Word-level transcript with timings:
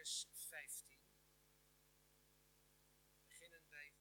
Marcus 0.00 0.28
15. 0.32 0.98
Beginnen 3.26 3.62
bij 3.68 3.94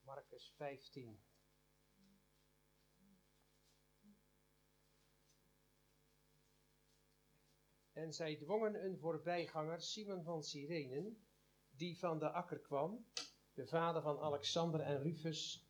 Marcus 0.00 0.54
15. 0.56 1.20
En 7.92 8.12
zij 8.12 8.36
dwongen 8.36 8.84
een 8.84 8.98
voorbijganger, 8.98 9.80
Simon 9.80 10.24
van 10.24 10.42
Cyrenen, 10.42 11.26
die 11.70 11.98
van 11.98 12.18
de 12.18 12.30
akker 12.30 12.60
kwam, 12.60 13.06
de 13.52 13.66
vader 13.66 14.02
van 14.02 14.18
Alexander 14.18 14.80
en 14.80 15.02
Rufus, 15.02 15.68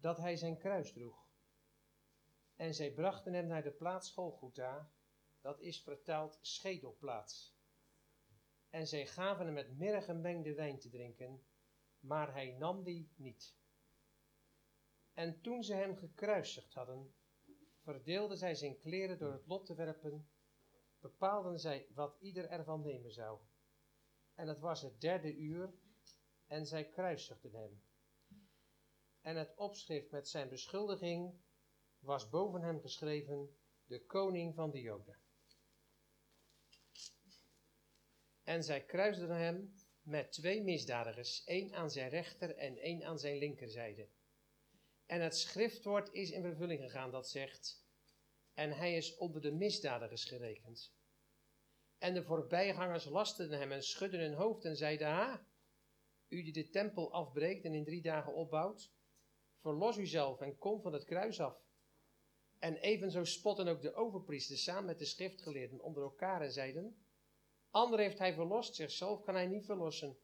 dat 0.00 0.16
hij 0.16 0.36
zijn 0.36 0.58
kruis 0.58 0.92
droeg. 0.92 1.28
En 2.56 2.74
zij 2.74 2.92
brachten 2.92 3.32
hem 3.32 3.46
naar 3.46 3.62
de 3.62 3.72
plaats 3.72 4.10
Golgotha, 4.12 4.92
dat 5.40 5.60
is 5.60 5.82
vertaald 5.82 6.38
schedelplaats. 6.40 7.56
En 8.70 8.86
zij 8.86 9.06
gaven 9.06 9.44
hem 9.44 9.54
met 9.54 9.78
mirre 9.78 10.02
gemengde 10.02 10.54
wijn 10.54 10.78
te 10.78 10.88
drinken, 10.88 11.46
maar 12.00 12.32
hij 12.32 12.56
nam 12.58 12.82
die 12.82 13.12
niet. 13.16 13.56
En 15.12 15.40
toen 15.40 15.64
ze 15.64 15.74
hem 15.74 15.96
gekruisigd 15.96 16.74
hadden, 16.74 17.14
verdeelden 17.82 18.36
zij 18.36 18.54
zijn 18.54 18.78
kleren 18.78 19.18
door 19.18 19.32
het 19.32 19.46
lot 19.46 19.66
te 19.66 19.74
werpen, 19.74 20.30
bepaalden 21.00 21.60
zij 21.60 21.86
wat 21.94 22.16
ieder 22.20 22.48
ervan 22.48 22.82
nemen 22.82 23.12
zou. 23.12 23.40
En 24.34 24.48
het 24.48 24.60
was 24.60 24.82
het 24.82 25.00
derde 25.00 25.36
uur, 25.36 25.74
en 26.46 26.66
zij 26.66 26.88
kruisigden 26.88 27.54
hem. 27.54 27.82
En 29.20 29.36
het 29.36 29.54
opschrift 29.56 30.10
met 30.10 30.28
zijn 30.28 30.48
beschuldiging 30.48 31.40
was 31.98 32.28
boven 32.28 32.62
hem 32.62 32.80
geschreven, 32.80 33.56
de 33.84 34.06
koning 34.06 34.54
van 34.54 34.70
de 34.70 34.80
Joden. 34.80 35.27
En 38.48 38.64
zij 38.64 38.84
kruisten 38.84 39.30
hem 39.30 39.74
met 40.02 40.32
twee 40.32 40.62
misdadigers, 40.62 41.44
één 41.44 41.74
aan 41.74 41.90
zijn 41.90 42.08
rechter 42.08 42.56
en 42.56 42.78
één 42.78 43.04
aan 43.04 43.18
zijn 43.18 43.38
linkerzijde. 43.38 44.08
En 45.06 45.20
het 45.20 45.36
schriftwoord 45.36 46.12
is 46.12 46.30
in 46.30 46.42
vervulling 46.42 46.80
gegaan 46.80 47.10
dat 47.10 47.28
zegt, 47.28 47.86
en 48.54 48.70
hij 48.70 48.96
is 48.96 49.16
onder 49.16 49.40
de 49.40 49.52
misdadigers 49.52 50.24
gerekend. 50.24 50.94
En 51.98 52.14
de 52.14 52.24
voorbijgangers 52.24 53.04
lasten 53.04 53.50
hem 53.50 53.72
en 53.72 53.82
schudden 53.82 54.20
hun 54.20 54.34
hoofd 54.34 54.64
en 54.64 54.76
zeiden, 54.76 55.08
ha, 55.08 55.46
u 56.28 56.42
die 56.42 56.52
de 56.52 56.70
tempel 56.70 57.12
afbreekt 57.12 57.64
en 57.64 57.74
in 57.74 57.84
drie 57.84 58.02
dagen 58.02 58.34
opbouwt, 58.34 58.92
verlos 59.60 59.96
uzelf 59.96 60.40
en 60.40 60.58
kom 60.58 60.80
van 60.80 60.92
het 60.92 61.04
kruis 61.04 61.40
af. 61.40 61.62
En 62.58 62.76
evenzo 62.76 63.24
spotten 63.24 63.68
ook 63.68 63.82
de 63.82 63.94
overpriesters 63.94 64.62
samen 64.62 64.84
met 64.84 64.98
de 64.98 65.04
schriftgeleerden 65.04 65.80
onder 65.80 66.02
elkaar 66.02 66.42
en 66.42 66.52
zeiden, 66.52 67.02
Ander 67.70 67.98
heeft 67.98 68.18
hij 68.18 68.34
verlost, 68.34 68.74
zichzelf 68.74 69.22
kan 69.22 69.34
hij 69.34 69.46
niet 69.46 69.64
verlossen. 69.64 70.18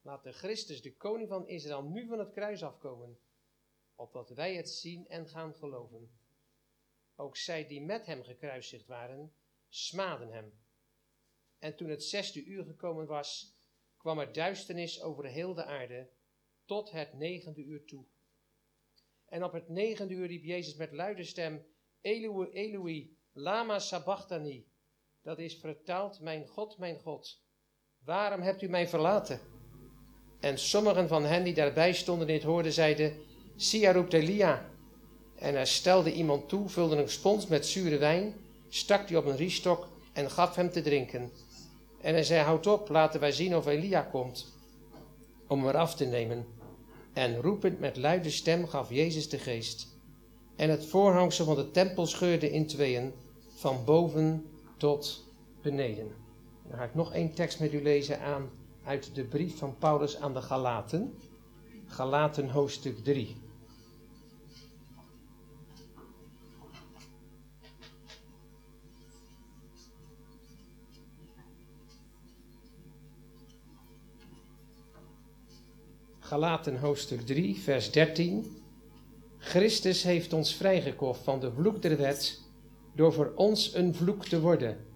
Laat 0.00 0.24
de 0.24 0.32
Christus, 0.32 0.82
de 0.82 0.96
koning 0.96 1.28
van 1.28 1.48
Israël, 1.48 1.82
nu 1.82 2.06
van 2.06 2.18
het 2.18 2.32
kruis 2.32 2.62
afkomen, 2.62 3.18
opdat 3.94 4.30
wij 4.30 4.54
het 4.54 4.68
zien 4.68 5.08
en 5.08 5.28
gaan 5.28 5.54
geloven. 5.54 6.10
Ook 7.14 7.36
zij 7.36 7.66
die 7.66 7.80
met 7.80 8.06
hem 8.06 8.22
gekruisigd 8.22 8.86
waren, 8.86 9.34
smaden 9.68 10.32
hem. 10.32 10.52
En 11.58 11.76
toen 11.76 11.88
het 11.88 12.04
zesde 12.04 12.44
uur 12.44 12.64
gekomen 12.64 13.06
was, 13.06 13.54
kwam 13.96 14.18
er 14.18 14.32
duisternis 14.32 15.02
over 15.02 15.24
heel 15.24 15.54
de 15.54 15.64
aarde, 15.64 16.10
tot 16.64 16.90
het 16.90 17.12
negende 17.12 17.62
uur 17.62 17.84
toe. 17.84 18.04
En 19.24 19.44
op 19.44 19.52
het 19.52 19.68
negende 19.68 20.14
uur 20.14 20.26
riep 20.26 20.44
Jezus 20.44 20.74
met 20.74 20.92
luide 20.92 21.24
stem, 21.24 21.66
Eloi, 22.00 22.50
Eloi, 22.50 23.16
lama 23.32 23.78
sabachthani, 23.78 24.66
dat 25.26 25.38
is 25.38 25.54
vertaald, 25.54 26.20
mijn 26.20 26.46
God, 26.46 26.78
mijn 26.78 26.98
God, 27.02 27.40
waarom 28.04 28.40
hebt 28.40 28.62
u 28.62 28.68
mij 28.68 28.88
verlaten? 28.88 29.40
En 30.40 30.58
sommigen 30.58 31.08
van 31.08 31.24
hen 31.24 31.44
die 31.44 31.54
daarbij 31.54 31.92
stonden 31.92 32.26
dit 32.26 32.42
hoorden, 32.42 32.72
zeiden, 32.72 33.16
Sia 33.56 33.92
roept 33.92 34.12
Elia. 34.12 34.68
En 35.34 35.54
hij 35.54 35.66
stelde 35.66 36.12
iemand 36.12 36.48
toe, 36.48 36.68
vulde 36.68 36.96
een 36.96 37.08
spons 37.08 37.46
met 37.46 37.66
zure 37.66 37.98
wijn, 37.98 38.34
stak 38.68 39.08
die 39.08 39.18
op 39.18 39.24
een 39.24 39.36
riestok 39.36 39.88
en 40.12 40.30
gaf 40.30 40.54
hem 40.54 40.70
te 40.70 40.82
drinken. 40.82 41.30
En 42.00 42.12
hij 42.12 42.24
zei, 42.24 42.42
houd 42.42 42.66
op, 42.66 42.88
laten 42.88 43.20
wij 43.20 43.32
zien 43.32 43.56
of 43.56 43.66
Elia 43.66 44.02
komt, 44.02 44.54
om 45.48 45.58
hem 45.58 45.68
eraf 45.68 45.94
te 45.94 46.04
nemen. 46.04 46.46
En 47.12 47.40
roepend 47.40 47.80
met 47.80 47.96
luide 47.96 48.30
stem 48.30 48.66
gaf 48.66 48.90
Jezus 48.90 49.28
de 49.28 49.38
geest. 49.38 49.86
En 50.56 50.70
het 50.70 50.86
voorhangsel 50.86 51.44
van 51.44 51.56
de 51.56 51.70
tempel 51.70 52.06
scheurde 52.06 52.50
in 52.50 52.66
tweeën, 52.66 53.12
van 53.54 53.84
boven 53.84 54.50
tot 54.76 55.25
beneden. 55.70 56.14
Dan 56.68 56.78
ga 56.78 56.84
ik 56.84 56.94
nog 56.94 57.12
één 57.12 57.34
tekst 57.34 57.60
met 57.60 57.72
u 57.72 57.82
lezen 57.82 58.20
aan 58.20 58.50
uit 58.84 59.14
de 59.14 59.24
brief 59.24 59.58
van 59.58 59.76
Paulus 59.78 60.20
aan 60.20 60.34
de 60.34 60.42
Galaten. 60.42 61.14
Galaten 61.86 62.50
hoofdstuk 62.50 63.04
3. 63.04 63.36
Galaten 76.18 76.78
hoofdstuk 76.80 77.20
3, 77.20 77.58
vers 77.58 77.90
13. 77.90 78.62
Christus 79.38 80.02
heeft 80.02 80.32
ons 80.32 80.54
vrijgekocht 80.54 81.20
van 81.20 81.40
de 81.40 81.52
vloek 81.52 81.82
der 81.82 81.96
wet 81.96 82.40
door 82.94 83.12
voor 83.12 83.32
ons 83.34 83.74
een 83.74 83.94
vloek 83.94 84.24
te 84.24 84.40
worden. 84.40 84.94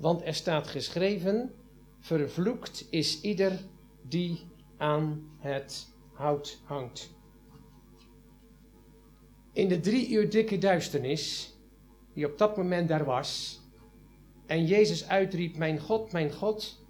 Want 0.00 0.24
er 0.24 0.34
staat 0.34 0.66
geschreven: 0.66 1.52
Vervloekt 1.98 2.86
is 2.90 3.20
ieder 3.20 3.60
die 4.02 4.40
aan 4.76 5.30
het 5.38 5.88
hout 6.12 6.60
hangt. 6.64 7.10
In 9.52 9.68
de 9.68 9.80
drie 9.80 10.10
uur 10.10 10.30
dikke 10.30 10.58
duisternis, 10.58 11.54
die 12.12 12.26
op 12.26 12.38
dat 12.38 12.56
moment 12.56 12.88
daar 12.88 13.04
was, 13.04 13.60
en 14.46 14.66
Jezus 14.66 15.08
uitriep: 15.08 15.56
Mijn 15.56 15.80
God, 15.80 16.12
mijn 16.12 16.32
God, 16.32 16.84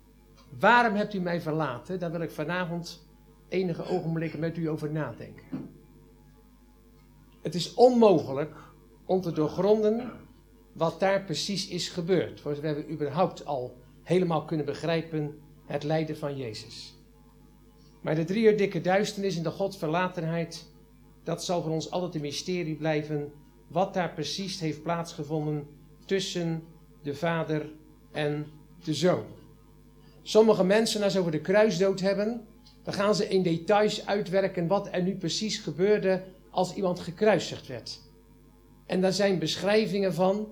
waarom 0.58 0.94
hebt 0.94 1.14
u 1.14 1.20
mij 1.20 1.40
verlaten? 1.40 1.98
Daar 1.98 2.10
wil 2.10 2.20
ik 2.20 2.30
vanavond 2.30 3.06
enige 3.48 3.84
ogenblikken 3.84 4.40
met 4.40 4.56
u 4.56 4.68
over 4.68 4.90
nadenken. 4.90 5.70
Het 7.42 7.54
is 7.54 7.74
onmogelijk 7.74 8.56
om 9.04 9.20
te 9.20 9.32
doorgronden 9.32 10.10
wat 10.72 11.00
daar 11.00 11.24
precies 11.24 11.68
is 11.68 11.88
gebeurd, 11.88 12.40
voor 12.40 12.60
we 12.60 12.88
überhaupt 12.90 13.44
al 13.44 13.76
helemaal 14.02 14.44
kunnen 14.44 14.66
begrijpen 14.66 15.38
het 15.66 15.82
lijden 15.82 16.16
van 16.16 16.36
Jezus. 16.36 16.94
Maar 18.00 18.14
de 18.14 18.24
drie 18.24 18.44
uur 18.44 18.56
dikke 18.56 18.80
duisternis 18.80 19.36
en 19.36 19.42
de 19.42 19.50
Godverlatenheid, 19.50 20.66
dat 21.24 21.44
zal 21.44 21.62
voor 21.62 21.72
ons 21.72 21.90
altijd 21.90 22.14
een 22.14 22.20
mysterie 22.20 22.74
blijven, 22.74 23.32
wat 23.68 23.94
daar 23.94 24.12
precies 24.12 24.60
heeft 24.60 24.82
plaatsgevonden 24.82 25.66
tussen 26.04 26.62
de 27.02 27.14
Vader 27.14 27.70
en 28.12 28.46
de 28.84 28.94
Zoon. 28.94 29.24
Sommige 30.22 30.64
mensen, 30.64 31.02
als 31.02 31.12
ze 31.12 31.18
over 31.18 31.32
de 31.32 31.40
kruisdood 31.40 32.00
hebben, 32.00 32.46
dan 32.82 32.94
gaan 32.94 33.14
ze 33.14 33.28
in 33.28 33.42
details 33.42 34.06
uitwerken 34.06 34.66
wat 34.66 34.88
er 34.90 35.02
nu 35.02 35.16
precies 35.16 35.58
gebeurde 35.58 36.22
als 36.50 36.74
iemand 36.74 37.00
gekruisigd 37.00 37.66
werd. 37.66 38.00
En 38.86 39.00
daar 39.00 39.12
zijn 39.12 39.38
beschrijvingen 39.38 40.14
van, 40.14 40.48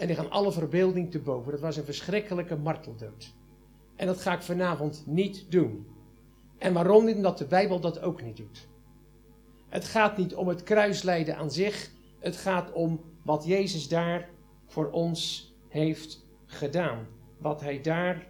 en 0.00 0.06
die 0.06 0.16
gaan 0.16 0.30
alle 0.30 0.52
verbeelding 0.52 1.10
te 1.10 1.18
boven. 1.18 1.52
Dat 1.52 1.60
was 1.60 1.76
een 1.76 1.84
verschrikkelijke 1.84 2.56
marteldood. 2.56 3.34
En 3.96 4.06
dat 4.06 4.20
ga 4.20 4.34
ik 4.34 4.42
vanavond 4.42 5.02
niet 5.06 5.50
doen. 5.50 5.86
En 6.58 6.72
waarom 6.72 7.04
niet? 7.04 7.16
Omdat 7.16 7.38
de 7.38 7.46
Bijbel 7.46 7.80
dat 7.80 8.00
ook 8.00 8.22
niet 8.22 8.36
doet. 8.36 8.68
Het 9.68 9.84
gaat 9.84 10.16
niet 10.16 10.34
om 10.34 10.48
het 10.48 10.62
kruislijden 10.62 11.36
aan 11.36 11.50
zich. 11.50 11.90
Het 12.18 12.36
gaat 12.36 12.72
om 12.72 13.00
wat 13.22 13.44
Jezus 13.44 13.88
daar 13.88 14.28
voor 14.66 14.90
ons 14.90 15.52
heeft 15.68 16.26
gedaan. 16.46 17.06
Wat 17.38 17.60
hij 17.60 17.80
daar 17.80 18.26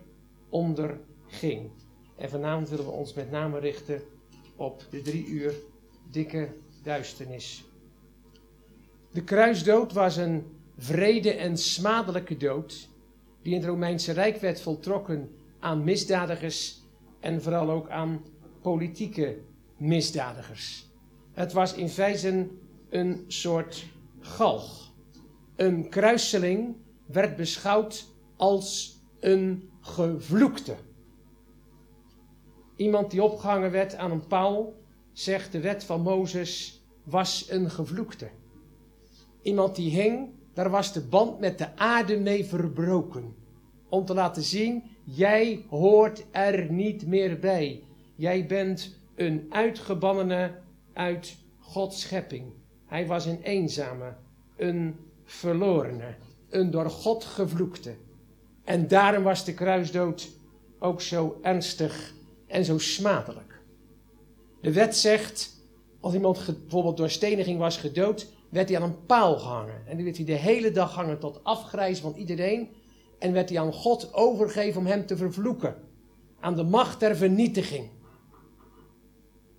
onderging. 0.49 1.71
En 2.17 2.31
vanavond 2.31 2.69
willen 2.69 2.85
we 2.85 2.91
ons 2.91 3.15
met 3.15 3.31
name 3.31 3.59
richten 3.59 4.03
op 4.57 4.83
de 4.91 5.03
drie 5.03 5.27
uur 5.27 5.55
dikke 6.11 6.49
duisternis. 6.83 7.65
De 9.13 9.25
kruisdood 9.25 9.93
was 9.93 10.17
een 10.17 10.59
vrede 10.83 11.33
en 11.33 11.57
smadelijke 11.57 12.37
dood, 12.37 12.89
die 13.43 13.53
in 13.53 13.61
het 13.61 13.69
Romeinse 13.69 14.13
Rijk 14.13 14.41
werd 14.41 14.61
voltrokken 14.61 15.31
aan 15.59 15.85
misdadigers 15.85 16.83
en 17.21 17.43
vooral 17.43 17.71
ook 17.71 17.89
aan 17.89 18.25
politieke 18.63 19.39
misdadigers. 19.77 20.89
Het 21.33 21.53
was 21.53 21.75
in 21.75 21.89
feite 21.89 22.49
een 22.91 23.25
soort 23.27 23.87
galg. 24.21 24.93
Een 25.57 25.89
kruiseling 25.89 26.77
werd 27.07 27.37
beschouwd 27.37 28.07
als 28.37 28.99
een 29.21 29.71
gevloekte. 29.81 30.77
Iemand 32.77 33.11
die 33.11 33.23
opgehangen 33.23 33.71
werd 33.71 33.95
aan 33.95 34.11
een 34.11 34.27
paal, 34.27 34.75
zegt 35.13 35.53
de 35.53 35.61
wet 35.61 35.85
van 35.85 36.01
Mozes, 36.01 36.85
was 37.05 37.47
een 37.51 37.71
gevloekte. 37.71 38.31
Iemand 39.43 39.77
die 39.77 39.91
hing, 39.91 40.29
daar 40.53 40.71
was 40.71 40.93
de 40.93 41.01
band 41.01 41.39
met 41.39 41.59
de 41.59 41.77
aarde 41.77 42.19
mee 42.19 42.45
verbroken. 42.45 43.35
Om 43.89 44.05
te 44.05 44.15
laten 44.15 44.43
zien, 44.43 44.83
jij 45.05 45.65
hoort 45.69 46.25
er 46.31 46.73
niet 46.73 47.07
meer 47.07 47.39
bij. 47.39 47.83
Jij 48.15 48.47
bent 48.47 48.99
een 49.15 49.47
uitgebannene 49.51 50.55
uit 50.93 51.37
Gods 51.59 52.01
schepping. 52.01 52.53
Hij 52.87 53.07
was 53.07 53.27
een 53.27 53.43
eenzame, 53.43 54.15
een 54.57 54.97
verlorene, 55.25 56.15
een 56.49 56.71
door 56.71 56.91
God 56.91 57.25
gevloekte. 57.25 57.95
En 58.65 58.89
daarom 58.89 59.23
was 59.23 59.45
de 59.45 59.55
kruisdood 59.55 60.29
ook 60.79 61.01
zo 61.01 61.39
ernstig 61.43 62.15
en 62.47 62.65
zo 62.65 62.79
smadelijk. 62.79 63.61
De 64.61 64.73
wet 64.73 64.97
zegt, 64.97 65.65
als 66.01 66.15
iemand 66.15 66.47
bijvoorbeeld 66.47 66.97
door 66.97 67.11
steniging 67.11 67.59
was 67.59 67.77
gedood, 67.77 68.27
werd 68.51 68.69
hij 68.69 68.79
aan 68.79 68.85
een 68.85 69.07
paal 69.07 69.39
gehangen. 69.39 69.83
En 69.87 69.97
die 69.97 70.05
werd 70.05 70.17
hij 70.17 70.27
de 70.27 70.33
hele 70.33 70.71
dag 70.71 70.95
hangen 70.95 71.19
tot 71.19 71.45
afgrijzen 71.45 72.03
van 72.03 72.15
iedereen. 72.15 72.69
En 73.19 73.33
werd 73.33 73.49
hij 73.49 73.59
aan 73.59 73.73
God 73.73 74.15
overgegeven 74.15 74.81
om 74.81 74.87
hem 74.87 75.07
te 75.07 75.17
vervloeken. 75.17 75.75
Aan 76.41 76.57
de 76.57 76.63
macht 76.63 77.01
der 77.01 77.17
vernietiging. 77.17 77.89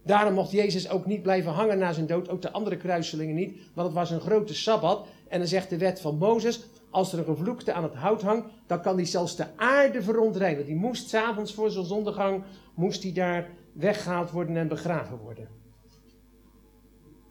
Daarom 0.03 0.33
mocht 0.33 0.51
Jezus 0.51 0.89
ook 0.89 1.05
niet 1.05 1.21
blijven 1.21 1.51
hangen 1.51 1.77
na 1.77 1.93
zijn 1.93 2.07
dood, 2.07 2.29
ook 2.29 2.41
de 2.41 2.51
andere 2.51 2.77
kruiselingen 2.77 3.35
niet, 3.35 3.59
want 3.73 3.88
het 3.88 3.97
was 3.97 4.11
een 4.11 4.19
grote 4.19 4.53
sabbat. 4.53 5.07
En 5.27 5.39
dan 5.39 5.47
zegt 5.47 5.69
de 5.69 5.77
wet 5.77 6.01
van 6.01 6.17
Mozes, 6.17 6.69
als 6.89 7.13
er 7.13 7.19
een 7.19 7.25
gevloekte 7.25 7.73
aan 7.73 7.83
het 7.83 7.94
hout 7.94 8.21
hangt, 8.21 8.47
dan 8.67 8.81
kan 8.81 8.95
die 8.95 9.05
zelfs 9.05 9.35
de 9.35 9.45
aarde 9.55 10.01
verontreinigen. 10.01 10.65
Die 10.65 10.75
moest 10.75 11.09
s'avonds 11.09 11.53
voor 11.53 11.71
zijn 11.71 12.44
moest 12.73 13.01
die 13.01 13.13
daar 13.13 13.49
weggehaald 13.73 14.31
worden 14.31 14.57
en 14.57 14.67
begraven 14.67 15.17
worden. 15.17 15.47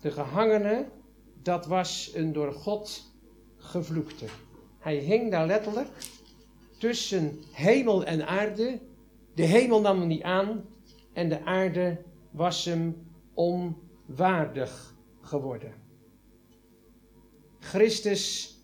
De 0.00 0.10
gehangene, 0.10 0.86
dat 1.42 1.66
was 1.66 2.10
een 2.14 2.32
door 2.32 2.52
God 2.52 3.12
gevloekte. 3.56 4.24
Hij 4.78 4.96
hing 4.96 5.30
daar 5.30 5.46
letterlijk 5.46 5.88
tussen 6.78 7.42
hemel 7.50 8.04
en 8.04 8.26
aarde. 8.26 8.78
De 9.34 9.42
hemel 9.42 9.80
nam 9.80 9.98
hem 9.98 10.08
niet 10.08 10.22
aan 10.22 10.64
en 11.12 11.28
de 11.28 11.44
aarde 11.44 12.02
was 12.30 12.64
hem 12.64 12.96
onwaardig 13.34 14.94
geworden. 15.20 15.72
Christus 17.58 18.56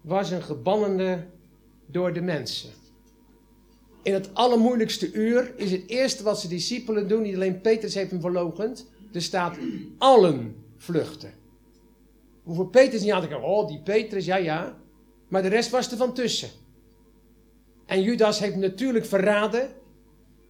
was 0.00 0.30
een 0.30 0.42
gebannende 0.42 1.26
door 1.86 2.12
de 2.12 2.20
mensen. 2.20 2.70
In 4.02 4.14
het 4.14 4.34
allermoeilijkste 4.34 5.12
uur 5.12 5.52
is 5.56 5.70
het 5.70 5.82
eerste 5.86 6.22
wat 6.22 6.40
zijn 6.40 6.52
discipelen 6.52 7.08
doen, 7.08 7.22
niet 7.22 7.34
alleen 7.34 7.60
Petrus 7.60 7.94
heeft 7.94 8.10
hem 8.10 8.20
verlogend, 8.20 8.86
er 9.12 9.22
staat 9.22 9.58
allen 9.98 10.56
vluchten. 10.76 11.32
Hoeveel 12.48 12.66
Petrus 12.66 13.02
niet 13.02 13.10
had 13.10 13.24
ik, 13.24 13.42
oh 13.42 13.66
die 13.66 13.80
Petrus, 13.80 14.24
ja 14.24 14.36
ja, 14.36 14.76
maar 15.28 15.42
de 15.42 15.48
rest 15.48 15.70
was 15.70 15.90
er 15.90 15.96
van 15.96 16.14
tussen. 16.14 16.48
En 17.86 18.02
Judas 18.02 18.38
heeft 18.38 18.56
natuurlijk 18.56 19.04
verraden, 19.04 19.70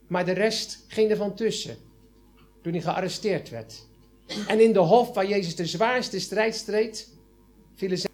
maar 0.06 0.24
de 0.24 0.32
rest 0.32 0.84
ging 0.88 1.10
er 1.10 1.16
van 1.16 1.34
tussen. 1.34 1.76
Toen 2.62 2.72
hij 2.72 2.80
gearresteerd 2.80 3.50
werd. 3.50 3.86
En 4.46 4.60
in 4.60 4.72
de 4.72 4.78
hof 4.78 5.14
waar 5.14 5.26
Jezus 5.26 5.56
de 5.56 5.66
zwaarste 5.66 6.20
strijd 6.20 6.54
streed, 6.54 7.14
vielen 7.74 7.98
ze 7.98 8.08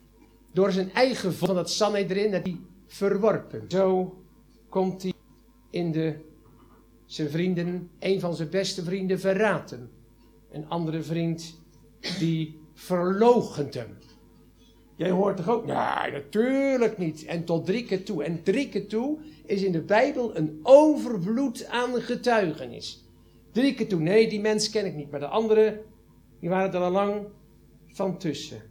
door 0.52 0.72
zijn 0.72 0.92
eigen 0.92 1.34
van 1.34 1.54
dat 1.54 1.70
Sanhedrin, 1.70 2.30
dat 2.30 2.42
hij 2.42 2.60
verworpen. 2.86 3.64
Zo 3.68 4.14
komt 4.68 5.02
hij 5.02 5.12
in 5.70 5.92
de, 5.92 6.16
zijn 7.06 7.30
vrienden, 7.30 7.90
een 7.98 8.20
van 8.20 8.34
zijn 8.34 8.50
beste 8.50 8.84
vrienden, 8.84 9.20
verraten. 9.20 9.90
Een 10.50 10.68
andere 10.68 11.02
vriend, 11.02 11.58
die 12.18 12.62
verloochent 12.74 13.74
hem. 13.74 13.96
Jij 14.96 15.10
hoort 15.10 15.36
toch 15.36 15.48
ook? 15.48 15.66
Nee, 15.66 16.12
natuurlijk 16.12 16.98
niet. 16.98 17.24
En 17.24 17.44
tot 17.44 17.66
drie 17.66 17.84
keer 17.84 18.04
toe. 18.04 18.24
En 18.24 18.42
drie 18.42 18.68
keer 18.68 18.86
toe 18.86 19.18
is 19.44 19.62
in 19.62 19.72
de 19.72 19.80
Bijbel 19.80 20.36
een 20.36 20.60
overvloed 20.62 21.66
aan 21.66 22.00
getuigenis. 22.00 23.04
Drie 23.52 23.74
keer 23.74 23.88
toe. 23.88 24.00
Nee, 24.00 24.28
die 24.28 24.40
mens 24.40 24.70
ken 24.70 24.86
ik 24.86 24.94
niet. 24.94 25.10
Maar 25.10 25.20
de 25.20 25.26
anderen, 25.26 25.80
die 26.40 26.48
waren 26.48 26.72
er 26.72 26.80
al 26.80 26.90
lang 26.90 27.26
van 27.86 28.18
tussen. 28.18 28.62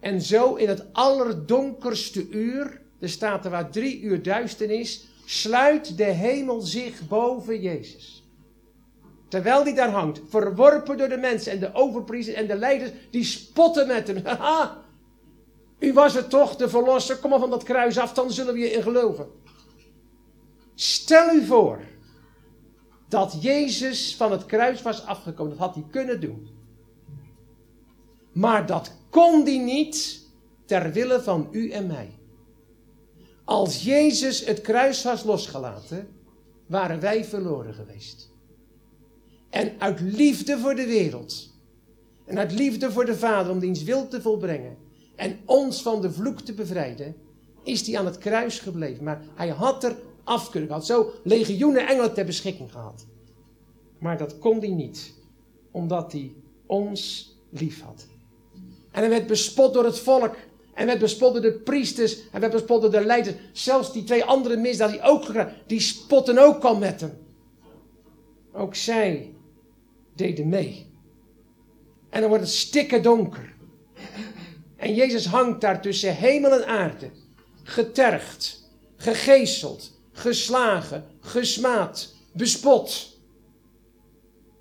En 0.00 0.20
zo 0.20 0.54
in 0.54 0.68
het 0.68 0.92
allerdonkerste 0.92 2.28
uur, 2.28 2.80
er 3.00 3.08
staat 3.08 3.44
er 3.44 3.50
waar 3.50 3.70
drie 3.70 4.00
uur 4.00 4.22
duisternis, 4.22 5.06
sluit 5.24 5.96
de 5.96 6.04
hemel 6.04 6.60
zich 6.60 7.08
boven 7.08 7.60
Jezus. 7.60 8.15
Terwijl 9.28 9.62
hij 9.62 9.74
daar 9.74 9.90
hangt, 9.90 10.20
verworpen 10.28 10.98
door 10.98 11.08
de 11.08 11.16
mensen 11.16 11.52
en 11.52 11.60
de 11.60 11.74
overpriesters 11.74 12.36
en 12.36 12.46
de 12.46 12.56
leiders, 12.56 12.90
die 13.10 13.24
spotten 13.24 13.86
met 13.86 14.06
hem. 14.06 14.24
Haha, 14.26 14.84
u 15.78 15.92
was 15.92 16.14
het 16.14 16.30
toch, 16.30 16.56
de 16.56 16.68
verlosser, 16.68 17.16
kom 17.16 17.30
maar 17.30 17.38
van 17.38 17.50
dat 17.50 17.62
kruis 17.62 17.98
af, 17.98 18.12
dan 18.12 18.30
zullen 18.30 18.54
we 18.54 18.60
je 18.60 18.72
in 18.72 18.82
geloven. 18.82 19.28
Stel 20.74 21.34
u 21.34 21.44
voor 21.44 21.80
dat 23.08 23.36
Jezus 23.40 24.16
van 24.16 24.32
het 24.32 24.46
kruis 24.46 24.82
was 24.82 25.06
afgekomen, 25.06 25.56
dat 25.56 25.66
had 25.66 25.74
hij 25.74 25.84
kunnen 25.90 26.20
doen. 26.20 26.48
Maar 28.32 28.66
dat 28.66 28.92
kon 29.10 29.44
hij 29.44 29.58
niet 29.58 30.24
ter 30.64 30.92
wille 30.92 31.22
van 31.22 31.48
u 31.50 31.70
en 31.70 31.86
mij. 31.86 32.18
Als 33.44 33.82
Jezus 33.82 34.44
het 34.44 34.60
kruis 34.60 35.02
was 35.02 35.24
losgelaten, 35.24 36.08
waren 36.66 37.00
wij 37.00 37.24
verloren 37.24 37.74
geweest. 37.74 38.34
En 39.50 39.72
uit 39.78 40.00
liefde 40.00 40.58
voor 40.58 40.74
de 40.74 40.86
wereld, 40.86 41.54
en 42.24 42.38
uit 42.38 42.52
liefde 42.52 42.92
voor 42.92 43.04
de 43.04 43.16
Vader 43.16 43.52
om 43.52 43.58
diens 43.58 43.82
wil 43.82 44.08
te 44.08 44.22
volbrengen, 44.22 44.76
en 45.16 45.38
ons 45.44 45.82
van 45.82 46.00
de 46.00 46.12
vloek 46.12 46.40
te 46.40 46.54
bevrijden, 46.54 47.16
is 47.62 47.86
hij 47.86 47.98
aan 47.98 48.06
het 48.06 48.18
kruis 48.18 48.58
gebleven. 48.58 49.04
Maar 49.04 49.22
hij 49.34 49.48
had 49.48 49.84
er 49.84 49.96
af 50.24 50.50
kunnen. 50.50 50.68
Hij 50.68 50.78
had 50.78 50.86
zo 50.86 51.12
legioenen 51.24 51.86
engelen 51.86 52.14
ter 52.14 52.24
beschikking 52.24 52.72
gehad. 52.72 53.06
Maar 53.98 54.18
dat 54.18 54.38
kon 54.38 54.58
hij 54.58 54.68
niet, 54.68 55.12
omdat 55.70 56.12
hij 56.12 56.32
ons 56.66 57.32
lief 57.50 57.82
had. 57.82 58.06
En 58.90 59.00
hij 59.00 59.08
werd 59.08 59.26
bespot 59.26 59.74
door 59.74 59.84
het 59.84 59.98
volk. 59.98 60.34
En 60.74 60.86
werd 60.86 60.98
bespot 60.98 61.32
door 61.32 61.42
de 61.42 61.52
priesters. 61.52 62.30
En 62.30 62.40
werd 62.40 62.52
bespot 62.52 62.82
door 62.82 62.90
de 62.90 63.04
leiders. 63.04 63.36
Zelfs 63.52 63.92
die 63.92 64.04
twee 64.04 64.24
andere 64.24 64.56
misdaden 64.56 64.94
die 64.94 65.04
ook 65.04 65.34
die 65.66 65.80
spotten 65.80 66.38
ook 66.38 66.64
al 66.64 66.76
met 66.76 67.00
hem. 67.00 67.12
Ook 68.52 68.74
zij 68.74 69.34
deden 70.16 70.48
mee. 70.48 70.86
En 72.10 72.20
dan 72.20 72.28
wordt 72.28 72.44
het 72.44 72.54
stikken 72.54 73.02
donker. 73.02 73.54
En 74.76 74.94
Jezus 74.94 75.26
hangt 75.26 75.60
daar 75.60 75.82
tussen 75.82 76.16
hemel 76.16 76.52
en 76.52 76.66
aarde. 76.66 77.10
Getergd, 77.62 78.70
gegezeld, 78.96 80.00
geslagen, 80.12 81.04
gesmaad, 81.20 82.14
bespot. 82.32 83.18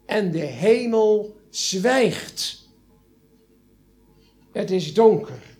En 0.05 0.31
de 0.31 0.39
hemel 0.39 1.35
zwijgt. 1.49 2.69
Het 4.51 4.71
is 4.71 4.93
donker. 4.93 5.57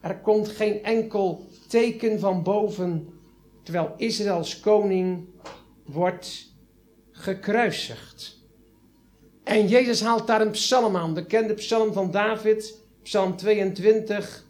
Er 0.00 0.18
komt 0.18 0.48
geen 0.48 0.82
enkel 0.82 1.46
teken 1.68 2.20
van 2.20 2.42
boven, 2.42 3.08
terwijl 3.62 3.94
Israëls 3.96 4.60
koning 4.60 5.28
wordt 5.84 6.54
gekruisigd. 7.10 8.37
En 9.48 9.68
Jezus 9.68 10.00
haalt 10.00 10.26
daar 10.26 10.40
een 10.40 10.50
psalm 10.50 10.96
aan, 10.96 11.14
de 11.14 11.20
bekende 11.20 11.54
psalm 11.54 11.92
van 11.92 12.10
David, 12.10 12.78
psalm 13.02 13.36
22. 13.36 14.44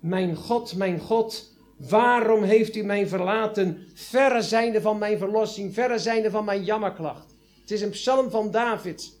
Mijn 0.00 0.36
God, 0.36 0.76
mijn 0.76 1.00
God, 1.00 1.52
waarom 1.76 2.42
heeft 2.42 2.76
u 2.76 2.82
mij 2.82 3.06
verlaten? 3.06 3.86
Verre 3.94 4.42
zijnde 4.42 4.80
van 4.80 4.98
mijn 4.98 5.18
verlossing, 5.18 5.74
verre 5.74 5.98
zijnde 5.98 6.30
van 6.30 6.44
mijn 6.44 6.64
jammerklacht. 6.64 7.34
Het 7.60 7.70
is 7.70 7.80
een 7.80 7.90
psalm 7.90 8.30
van 8.30 8.50
David. 8.50 9.18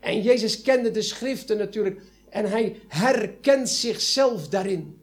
En 0.00 0.22
Jezus 0.22 0.62
kende 0.62 0.90
de 0.90 1.02
schriften 1.02 1.58
natuurlijk 1.58 2.00
en 2.30 2.50
hij 2.50 2.80
herkent 2.88 3.68
zichzelf 3.68 4.48
daarin. 4.48 5.00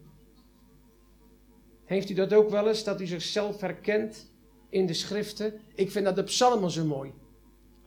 Heeft 1.85 2.09
u 2.09 2.13
dat 2.13 2.33
ook 2.33 2.49
wel 2.49 2.67
eens, 2.67 2.83
dat 2.83 3.01
u 3.01 3.05
zichzelf 3.05 3.61
herkent 3.61 4.31
in 4.69 4.85
de 4.85 4.93
schriften? 4.93 5.53
Ik 5.75 5.91
vind 5.91 6.05
dat 6.05 6.15
de 6.15 6.23
psalmen 6.23 6.71
zo 6.71 6.85
mooi. 6.85 7.11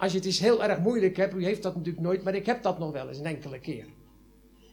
Als 0.04 0.12
je 0.12 0.18
het 0.18 0.26
eens 0.28 0.38
heel 0.38 0.64
erg 0.64 0.78
moeilijk 0.78 1.16
hebt, 1.16 1.34
u 1.34 1.44
heeft 1.44 1.62
dat 1.62 1.74
natuurlijk 1.74 2.04
nooit, 2.04 2.22
maar 2.22 2.34
ik 2.34 2.46
heb 2.46 2.62
dat 2.62 2.78
nog 2.78 2.92
wel 2.92 3.08
eens 3.08 3.18
een 3.18 3.26
enkele 3.26 3.58
keer. 3.58 3.86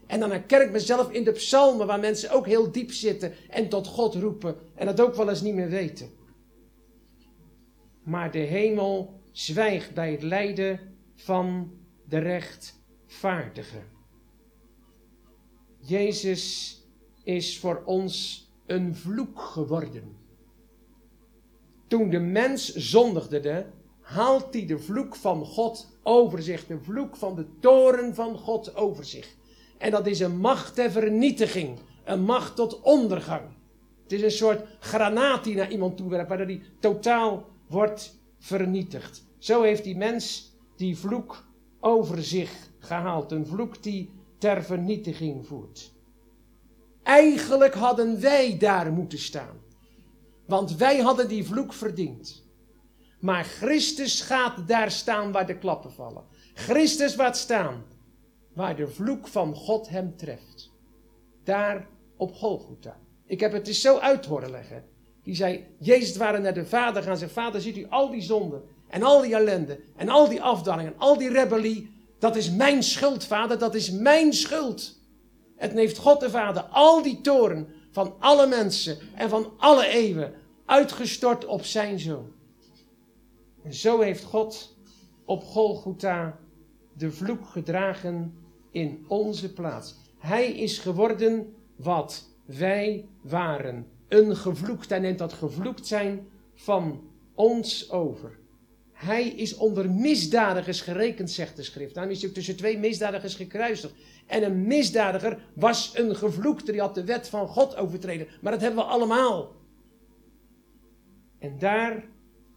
En 0.08 0.20
dan 0.20 0.32
herken 0.32 0.62
ik 0.62 0.72
mezelf 0.72 1.12
in 1.12 1.24
de 1.24 1.32
psalmen 1.32 1.88
waar 1.88 2.00
mensen 2.00 2.32
ook 2.32 2.46
heel 2.46 2.72
diep 2.72 2.92
zitten 2.92 3.34
en 3.50 3.70
tot 3.70 3.88
God 3.88 4.16
roepen 4.16 4.56
en 4.76 4.86
dat 4.86 5.02
ook 5.02 5.16
wel 5.16 5.30
eens 5.30 5.42
niet 5.42 5.54
meer 5.54 5.70
weten. 5.70 6.10
Maar 8.04 8.32
de 8.32 8.40
hemel 8.40 9.22
zwijgt 9.32 9.94
bij 9.94 10.12
het 10.12 10.22
lijden 10.22 10.80
van 11.16 11.72
de 12.06 12.18
rechtvaardige. 12.18 13.82
Jezus 15.80 16.76
is 17.24 17.60
voor 17.60 17.82
ons 17.86 18.46
een 18.66 18.96
vloek 18.96 19.42
geworden. 19.42 20.16
Toen 21.88 22.10
de 22.10 22.20
mens 22.20 22.74
zondigde, 22.74 23.66
haalt 24.14 24.54
hij 24.54 24.66
de 24.66 24.80
vloek 24.80 25.16
van 25.16 25.46
God 25.46 25.88
over 26.04 26.44
zich, 26.44 26.68
de 26.68 26.80
vloek 26.80 27.16
van 27.16 27.36
de 27.36 27.46
toren 27.60 28.16
van 28.16 28.38
God 28.38 28.76
over 28.76 29.06
zich. 29.06 29.36
En 29.78 29.92
dat 29.92 30.08
is 30.08 30.20
een 30.20 30.38
macht 30.38 30.76
ter 30.76 30.92
vernietiging, 30.92 31.80
een 32.04 32.24
macht 32.24 32.56
tot 32.56 32.82
ondergang. 32.82 33.42
Het 34.04 34.12
is 34.12 34.22
een 34.22 34.32
soort 34.32 34.68
granaat 34.80 35.44
die 35.44 35.56
naar 35.56 35.72
iemand 35.72 35.98
toe 35.98 36.10
werpt, 36.10 36.28
waardoor 36.28 36.48
die 36.48 36.62
totaal 36.80 37.46
wordt 37.68 38.20
vernietigd. 38.40 39.24
Zo 39.38 39.62
heeft 39.62 39.84
die 39.84 39.98
mens 39.98 40.52
die 40.76 40.98
vloek 40.98 41.46
over 41.80 42.24
zich 42.24 42.52
gehaald. 42.80 43.32
Een 43.32 43.46
vloek 43.46 43.84
die 43.84 44.10
ter 44.38 44.64
vernietiging 44.64 45.48
voert. 45.48 45.92
Eigenlijk 47.04 47.74
hadden 47.74 48.22
wij 48.22 48.58
daar 48.58 48.92
moeten 48.92 49.20
staan. 49.20 49.60
Want 50.46 50.76
wij 50.76 51.00
hadden 51.00 51.28
die 51.28 51.46
vloek 51.46 51.74
verdiend. 51.74 52.41
Maar 53.22 53.44
Christus 53.44 54.22
gaat 54.22 54.68
daar 54.68 54.92
staan 54.92 55.32
waar 55.32 55.48
de 55.48 55.58
klappen 55.58 55.92
vallen. 55.92 56.24
Christus 56.54 57.14
gaat 57.14 57.38
staan 57.38 57.86
waar 58.54 58.76
de 58.76 58.88
vloek 58.88 59.28
van 59.28 59.56
God 59.56 59.90
hem 59.90 60.16
treft. 60.18 60.72
Daar 61.44 61.88
op 62.18 62.36
Golgotha. 62.36 63.00
Ik 63.26 63.40
heb 63.40 63.52
het 63.52 63.68
eens 63.68 63.82
zo 63.82 63.98
uit 63.98 64.26
horen 64.26 64.52
leggen. 64.52 64.84
Die 65.24 65.36
zei, 65.36 65.68
Jezus 65.80 66.18
waren 66.18 66.42
naar 66.42 66.54
de 66.54 66.66
Vader 66.66 67.04
gaan 67.04 67.18
zeggen, 67.18 67.44
Vader 67.44 67.62
ziet 67.62 67.78
u 67.78 67.88
al 67.90 68.10
die 68.10 68.22
zonden 68.22 68.64
en 68.88 69.04
al 69.04 69.22
die 69.22 69.36
ellende 69.36 69.80
en 69.96 70.10
al 70.10 70.30
die 70.30 70.42
afdalingen 70.42 70.94
en 70.94 71.00
al 71.00 71.18
die 71.18 71.30
rebellie. 71.30 71.92
Dat 72.20 72.36
is 72.36 72.52
mijn 72.52 72.84
schuld, 72.84 73.26
Vader, 73.26 73.58
dat 73.58 73.76
is 73.76 73.92
mijn 73.92 74.34
schuld. 74.34 75.00
Het 75.56 75.74
heeft 75.74 75.98
God 75.98 76.20
de 76.20 76.30
Vader 76.30 76.64
al 76.64 77.02
die 77.02 77.22
toren 77.22 77.68
van 77.92 78.16
alle 78.20 78.48
mensen 78.48 78.98
en 79.16 79.30
van 79.30 79.54
alle 79.58 79.88
eeuwen 79.88 80.34
uitgestort 80.66 81.46
op 81.46 81.66
zijn 81.66 82.00
zoon. 82.00 82.32
En 83.64 83.74
zo 83.74 84.00
heeft 84.00 84.24
God 84.24 84.78
op 85.26 85.44
Golgotha 85.44 86.40
de 86.94 87.12
vloek 87.12 87.46
gedragen 87.46 88.34
in 88.72 89.06
onze 89.08 89.54
plaats. 89.54 89.96
Hij 90.18 90.52
is 90.52 90.78
geworden 90.78 91.54
wat 91.76 92.30
wij 92.46 93.06
waren. 93.22 93.88
Een 94.08 94.36
gevloekt. 94.36 94.90
Hij 94.90 95.00
neemt 95.00 95.18
dat 95.18 95.34
gevloekt 95.34 95.88
zijn 95.88 96.28
van 96.54 97.02
ons 97.36 97.92
over. 97.92 98.40
Hij 98.92 99.28
is 99.28 99.56
onder 99.58 99.92
misdadigers 99.92 100.82
gerekend, 100.82 101.32
zegt 101.32 101.56
de 101.56 101.64
schrift. 101.64 101.94
Daarom 101.94 102.14
is 102.14 102.22
hij 102.22 102.32
tussen 102.32 102.56
twee 102.56 102.78
misdadigers 102.78 103.36
gekruisigd. 103.36 103.94
En 104.26 104.44
een 104.44 104.68
misdadiger 104.68 105.44
was 105.54 105.92
een 105.98 106.16
gevloekte, 106.16 106.72
die 106.72 106.82
had 106.82 106.96
de 106.96 107.04
wet 107.04 107.30
van 107.30 107.48
God 107.48 107.76
overtreden. 107.76 108.28
Maar 108.42 108.52
dat 108.52 108.62
hebben 108.62 108.84
we 108.84 108.90
allemaal. 108.90 109.52
En 111.40 111.58
daar 111.60 112.04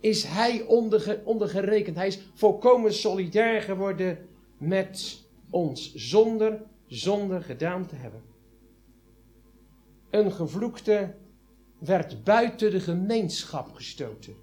is 0.04 0.24
hij 0.24 0.62
onder, 0.62 1.20
onder 1.24 1.48
gerekend. 1.48 1.96
Hij 1.96 2.06
is 2.06 2.18
volkomen 2.34 2.94
solidair 2.94 3.62
geworden 3.62 4.18
met 4.58 5.24
ons, 5.50 5.94
zonder 5.94 6.62
zonde 6.86 7.40
gedaan 7.40 7.86
te 7.86 7.94
hebben. 7.94 8.22
Een 10.10 10.32
gevloekte 10.32 11.14
werd 11.78 12.24
buiten 12.24 12.70
de 12.70 12.80
gemeenschap 12.80 13.72
gestoten. 13.72 14.34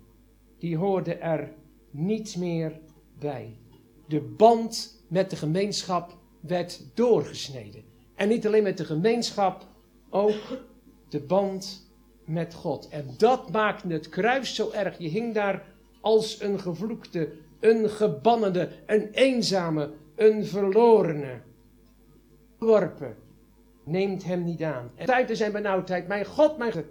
Die 0.57 0.77
hoorde 0.77 1.15
er 1.15 1.53
niet 1.91 2.37
meer 2.37 2.79
bij. 3.19 3.59
De 4.07 4.21
band 4.21 5.03
met 5.07 5.29
de 5.29 5.35
gemeenschap 5.35 6.17
werd 6.39 6.85
doorgesneden. 6.93 7.83
En 8.15 8.27
niet 8.27 8.47
alleen 8.47 8.63
met 8.63 8.77
de 8.77 8.85
gemeenschap, 8.85 9.67
ook 10.09 10.63
de 11.09 11.21
band 11.21 11.90
met 12.31 12.53
God. 12.53 12.87
En 12.89 13.13
dat 13.17 13.51
maakte 13.51 13.87
het 13.87 14.09
kruis 14.09 14.55
zo 14.55 14.71
erg. 14.71 14.97
Je 14.97 15.09
hing 15.09 15.33
daar 15.33 15.63
als 16.01 16.41
een 16.41 16.59
gevloekte, 16.59 17.31
een 17.59 17.89
gebannende, 17.89 18.69
een 18.85 19.09
eenzame, 19.11 19.91
een 20.15 20.45
verlorene. 20.45 21.41
Worpen. 22.57 23.15
Neemt 23.83 24.23
hem 24.23 24.43
niet 24.43 24.63
aan. 24.63 24.91
En 24.95 25.05
tijd 25.05 25.37
zijn 25.37 25.51
benauwdheid. 25.51 26.07
Mijn 26.07 26.25
God, 26.25 26.57
mijn 26.57 26.71
God. 26.71 26.85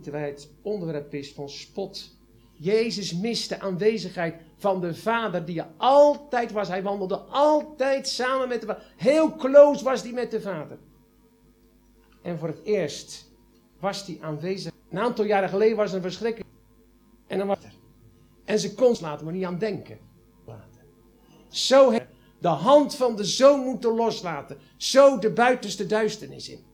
Terwijl 0.00 0.30
het 0.32 0.50
onderwerp 0.62 1.14
is 1.14 1.32
van 1.32 1.48
spot. 1.48 2.16
Jezus 2.52 3.14
miste 3.14 3.60
aanwezigheid 3.60 4.34
van 4.56 4.80
de 4.80 4.94
Vader 4.94 5.44
die 5.44 5.60
er 5.60 5.68
altijd 5.76 6.52
was. 6.52 6.68
Hij 6.68 6.82
wandelde 6.82 7.16
altijd 7.16 8.08
samen 8.08 8.48
met 8.48 8.60
de 8.60 8.66
Vader. 8.66 8.92
Heel 8.96 9.36
close 9.36 9.84
was 9.84 10.02
hij 10.02 10.12
met 10.12 10.30
de 10.30 10.40
Vader. 10.40 10.78
En 12.22 12.38
voor 12.38 12.48
het 12.48 12.64
eerst 12.64 13.32
was 13.84 14.06
hij 14.06 14.18
aanwezig. 14.20 14.72
Een 14.90 14.98
aantal 14.98 15.24
jaren 15.24 15.48
geleden 15.48 15.76
was 15.76 15.86
het 15.86 15.94
een 15.94 16.10
verschrikking. 16.10 16.46
En 17.26 17.38
dan 17.38 17.46
was 17.46 17.64
er. 17.64 17.72
En 18.44 18.58
ze 18.58 18.74
kon 18.74 18.94
laten, 19.00 19.24
maar 19.24 19.34
niet 19.34 19.44
aan 19.44 19.58
denken. 19.58 19.98
Laten. 20.46 20.80
Zo 21.48 21.90
heeft 21.90 22.06
de 22.38 22.48
hand 22.48 22.94
van 22.94 23.16
de 23.16 23.24
zoon 23.24 23.60
moeten 23.60 23.94
loslaten. 23.94 24.58
Zo 24.76 25.18
de 25.18 25.30
buitenste 25.30 25.86
duisternis 25.86 26.48
in. 26.48 26.64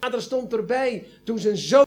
Vader 0.00 0.22
stond 0.22 0.52
erbij 0.52 1.06
toen 1.24 1.38
zijn 1.38 1.56
zoon 1.56 1.86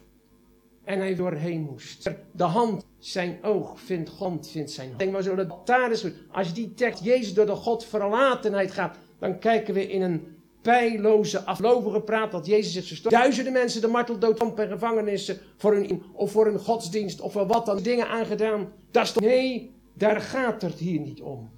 en 0.84 1.00
hij 1.00 1.16
doorheen 1.16 1.62
moest. 1.62 2.12
De 2.32 2.44
hand, 2.44 2.86
zijn 3.00 3.44
oog 3.44 3.80
vindt 3.80 4.10
God, 4.10 4.50
vindt 4.50 4.72
zijn 4.72 4.88
hand. 4.88 5.00
Denk 5.00 5.12
maar 5.12 5.22
zo 5.22 5.36
dat 5.36 5.68
daar 5.68 5.92
is. 5.92 6.06
Als 6.32 6.48
je 6.48 6.54
die 6.54 6.74
tekst 6.74 7.04
Jezus 7.04 7.34
door 7.34 7.46
de 7.46 7.56
God 7.56 7.86
verlatenheid 7.86 8.72
gaat, 8.72 8.98
dan 9.20 9.40
kijken 9.40 9.74
we 9.74 9.88
in 9.88 10.02
een 10.02 10.38
pijloze, 10.64 11.44
aflovige 11.44 12.02
praat 12.02 12.32
dat 12.32 12.46
Jezus 12.46 12.74
zich 12.74 12.88
verstoort. 12.88 13.14
Duizenden 13.14 13.54
mensen 13.54 13.82
de 13.82 13.88
marteldood 13.88 14.38
van 14.38 14.54
per 14.54 14.68
gevangenissen 14.68 15.38
voor 15.58 15.74
hun, 15.74 16.04
of 16.14 16.32
voor 16.32 16.48
een 16.48 16.60
godsdienst 16.60 17.22
of 17.22 17.32
voor 17.32 17.48
wat 17.48 17.66
dan 17.66 17.84
dingen 17.84 18.08
aangedaan. 18.08 18.72
Dat 18.92 19.04
is 19.04 19.12
toch, 19.12 19.24
nee, 19.24 19.72
daar 19.94 20.22
gaat 20.22 20.62
het 20.62 20.80
hier 20.80 21.00
niet 21.00 21.22
om. 21.22 21.52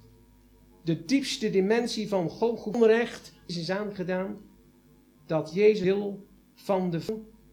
De 0.84 1.04
diepste 1.04 1.50
dimensie 1.50 2.08
van 2.08 2.28
God 2.28 2.76
onrecht 2.76 3.32
is, 3.46 3.56
is 3.56 3.70
aangedaan 3.70 4.36
dat 5.26 5.50
Jezus 5.54 5.82
wil 5.82 6.26
van 6.54 6.90
de 6.90 7.00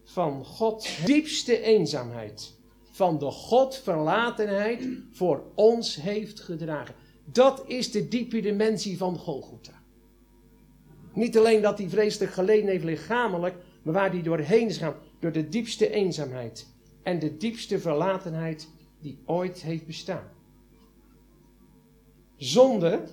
van 0.04 0.44
Gods 0.44 1.04
diepste 1.04 1.60
eenzaamheid, 1.60 2.54
van 2.90 3.18
de 3.18 3.30
Godverlatenheid 3.30 4.86
voor 5.10 5.44
ons 5.54 5.96
heeft 5.96 6.40
gedragen. 6.40 6.94
Dat 7.24 7.64
is 7.66 7.90
de 7.90 8.08
diepe 8.08 8.40
dimensie 8.40 8.98
van 8.98 9.18
Golgotha. 9.18 9.73
Niet 11.14 11.38
alleen 11.38 11.62
dat 11.62 11.78
hij 11.78 11.88
vreselijk 11.88 12.32
geleden 12.32 12.68
heeft 12.68 12.84
lichamelijk, 12.84 13.54
maar 13.82 13.94
waar 13.94 14.10
hij 14.10 14.22
doorheen 14.22 14.68
is 14.68 14.80
door 15.18 15.32
de 15.32 15.48
diepste 15.48 15.90
eenzaamheid 15.90 16.66
en 17.02 17.18
de 17.18 17.36
diepste 17.36 17.78
verlatenheid 17.78 18.68
die 19.00 19.18
ooit 19.26 19.62
heeft 19.62 19.86
bestaan. 19.86 20.32
Zonde 22.36 23.04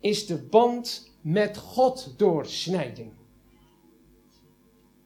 is 0.00 0.26
de 0.26 0.36
band 0.36 1.12
met 1.20 1.56
God 1.56 2.14
doorsnijden. 2.16 3.12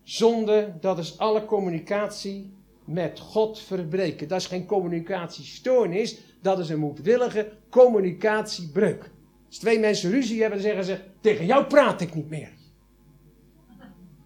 Zonde, 0.02 0.74
dat 0.80 0.98
is 0.98 1.18
alle 1.18 1.44
communicatie 1.44 2.52
met 2.84 3.20
God 3.20 3.58
verbreken. 3.58 4.28
Dat 4.28 4.40
is 4.40 4.46
geen 4.46 4.66
communicatiestoornis, 4.66 6.18
dat 6.40 6.58
is 6.58 6.68
een 6.68 6.78
moedwillige 6.78 7.52
communicatiebreuk. 7.68 9.10
Als 9.50 9.58
twee 9.58 9.78
mensen 9.78 10.10
ruzie 10.10 10.40
hebben, 10.40 10.62
dan 10.62 10.68
zeggen 10.68 10.84
ze: 10.84 11.00
Tegen 11.20 11.46
jou 11.46 11.64
praat 11.64 12.00
ik 12.00 12.14
niet 12.14 12.28
meer. 12.28 12.52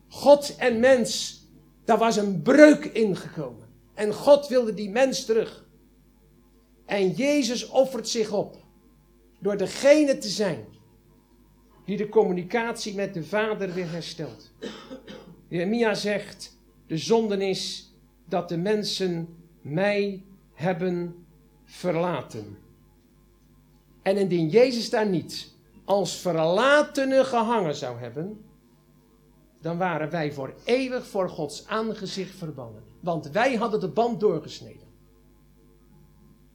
God 0.09 0.57
en 0.57 0.81
mens, 0.81 1.43
daar 1.85 1.99
was 1.99 2.17
een 2.17 2.43
breuk 2.43 2.85
ingekomen. 2.85 3.69
En 3.95 4.13
God 4.13 4.49
wilde 4.49 4.75
die 4.75 4.91
mens 4.91 5.25
terug. 5.25 5.67
En 6.87 7.11
Jezus 7.11 7.69
offert 7.69 8.09
zich 8.09 8.33
op 8.33 8.57
door 9.39 9.57
degene 9.57 10.19
te 10.19 10.29
zijn 10.29 10.65
die 11.85 11.97
de 11.97 12.09
communicatie 12.09 12.95
met 12.95 13.15
de 13.15 13.25
Vader 13.25 13.73
weer 13.75 13.91
herstelt. 13.91 14.53
Jeremia 15.49 15.95
zegt, 15.95 16.59
de 16.87 16.99
zonde 16.99 17.49
is 17.49 17.93
dat 18.29 18.49
de 18.49 18.57
mensen 18.57 19.37
mij 19.61 20.23
hebben 20.55 21.27
verlaten. 21.65 22.64
En 24.05 24.17
indien 24.17 24.49
Jezus 24.49 24.91
daar 24.91 25.09
niet 25.09 25.53
als 25.85 26.17
verlatene 26.17 27.25
gehangen 27.25 27.75
zou 27.75 27.99
hebben, 27.99 28.45
dan 29.61 29.79
waren 29.79 30.11
wij 30.11 30.33
voor 30.33 30.55
eeuwig 30.65 31.07
voor 31.07 31.29
Gods 31.29 31.67
aangezicht 31.67 32.37
verbannen. 32.37 32.83
Want 33.01 33.31
wij 33.31 33.55
hadden 33.55 33.81
de 33.81 33.89
band 33.89 34.21
doorgesneden. 34.21 34.89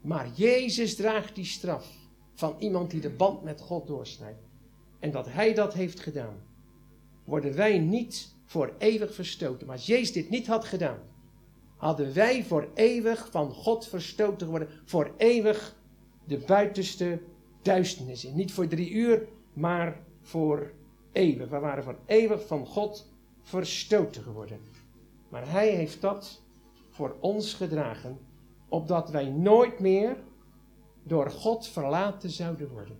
Maar 0.01 0.27
Jezus 0.33 0.95
draagt 0.95 1.35
die 1.35 1.45
straf 1.45 1.87
van 2.33 2.55
iemand 2.59 2.91
die 2.91 3.01
de 3.01 3.09
band 3.09 3.43
met 3.43 3.61
God 3.61 3.87
doorsnijdt. 3.87 4.47
En 4.99 5.11
dat 5.11 5.31
Hij 5.31 5.53
dat 5.53 5.73
heeft 5.73 5.99
gedaan, 5.99 6.35
worden 7.23 7.55
wij 7.55 7.79
niet 7.79 8.35
voor 8.45 8.73
eeuwig 8.77 9.13
verstoten. 9.13 9.67
Maar 9.67 9.75
als 9.75 9.85
Jezus 9.85 10.13
dit 10.13 10.29
niet 10.29 10.47
had 10.47 10.65
gedaan, 10.65 10.99
hadden 11.77 12.13
wij 12.13 12.43
voor 12.43 12.67
eeuwig 12.73 13.27
van 13.31 13.51
God 13.51 13.87
verstoten 13.87 14.45
geworden. 14.45 14.69
Voor 14.85 15.13
eeuwig 15.17 15.75
de 16.25 16.37
buitenste 16.37 17.19
duisternis 17.61 18.25
in. 18.25 18.35
Niet 18.35 18.51
voor 18.51 18.67
drie 18.67 18.91
uur, 18.91 19.27
maar 19.53 19.99
voor 20.21 20.71
eeuwig. 21.11 21.49
We 21.49 21.59
waren 21.59 21.83
voor 21.83 21.99
eeuwig 22.05 22.47
van 22.47 22.65
God 22.65 23.11
verstoten 23.41 24.23
geworden. 24.23 24.59
Maar 25.29 25.51
Hij 25.51 25.69
heeft 25.69 26.01
dat 26.01 26.41
voor 26.89 27.15
ons 27.19 27.53
gedragen, 27.53 28.19
opdat 28.69 29.09
wij 29.09 29.29
nooit 29.29 29.79
meer 29.79 30.17
door 31.03 31.31
God 31.31 31.67
verlaten 31.67 32.29
zouden 32.29 32.69
worden. 32.69 32.97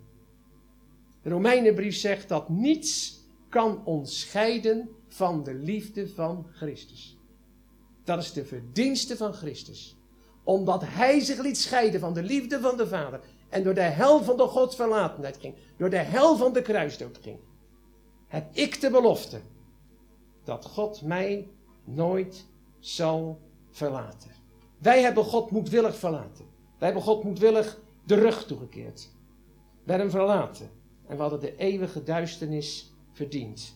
De 1.21 1.29
Romeinenbrief 1.29 1.95
zegt 1.95 2.29
dat 2.29 2.49
niets 2.49 3.19
kan 3.49 3.85
ons 3.85 4.19
scheiden 4.19 4.89
van 5.07 5.43
de 5.43 5.53
liefde 5.53 6.09
van 6.09 6.47
Christus. 6.51 7.17
Dat 8.03 8.19
is 8.19 8.33
de 8.33 8.45
verdienste 8.45 9.17
van 9.17 9.33
Christus. 9.33 9.97
Omdat 10.43 10.83
hij 10.85 11.19
zich 11.19 11.39
liet 11.39 11.57
scheiden 11.57 11.99
van 11.99 12.13
de 12.13 12.23
liefde 12.23 12.59
van 12.59 12.77
de 12.77 12.87
Vader. 12.87 13.19
En 13.49 13.63
door 13.63 13.73
de 13.73 13.81
hel 13.81 14.23
van 14.23 14.37
de 14.37 14.43
godsverlatenheid 14.43 15.37
ging. 15.37 15.55
Door 15.77 15.89
de 15.89 15.97
hel 15.97 16.37
van 16.37 16.53
de 16.53 16.61
kruisdood 16.61 17.17
ging. 17.21 17.37
Heb 18.27 18.55
ik 18.55 18.81
de 18.81 18.89
belofte. 18.89 19.41
Dat 20.43 20.65
God 20.65 21.01
mij 21.01 21.47
nooit 21.83 22.45
zal 22.79 23.39
verlaten. 23.69 24.31
Wij 24.77 25.01
hebben 25.01 25.23
God 25.23 25.51
moedwillig 25.51 25.95
verlaten. 25.95 26.45
Wij 26.77 26.87
hebben 26.87 27.03
God 27.03 27.23
moedwillig 27.23 27.79
de 28.05 28.15
rug 28.15 28.45
toegekeerd. 28.45 29.09
We 29.83 29.91
hebben 29.91 30.09
hem 30.09 30.17
verlaten. 30.17 30.69
En 31.07 31.15
we 31.15 31.21
hadden 31.21 31.39
de 31.39 31.55
eeuwige 31.55 32.03
duisternis 32.03 32.93
verdiend. 33.11 33.75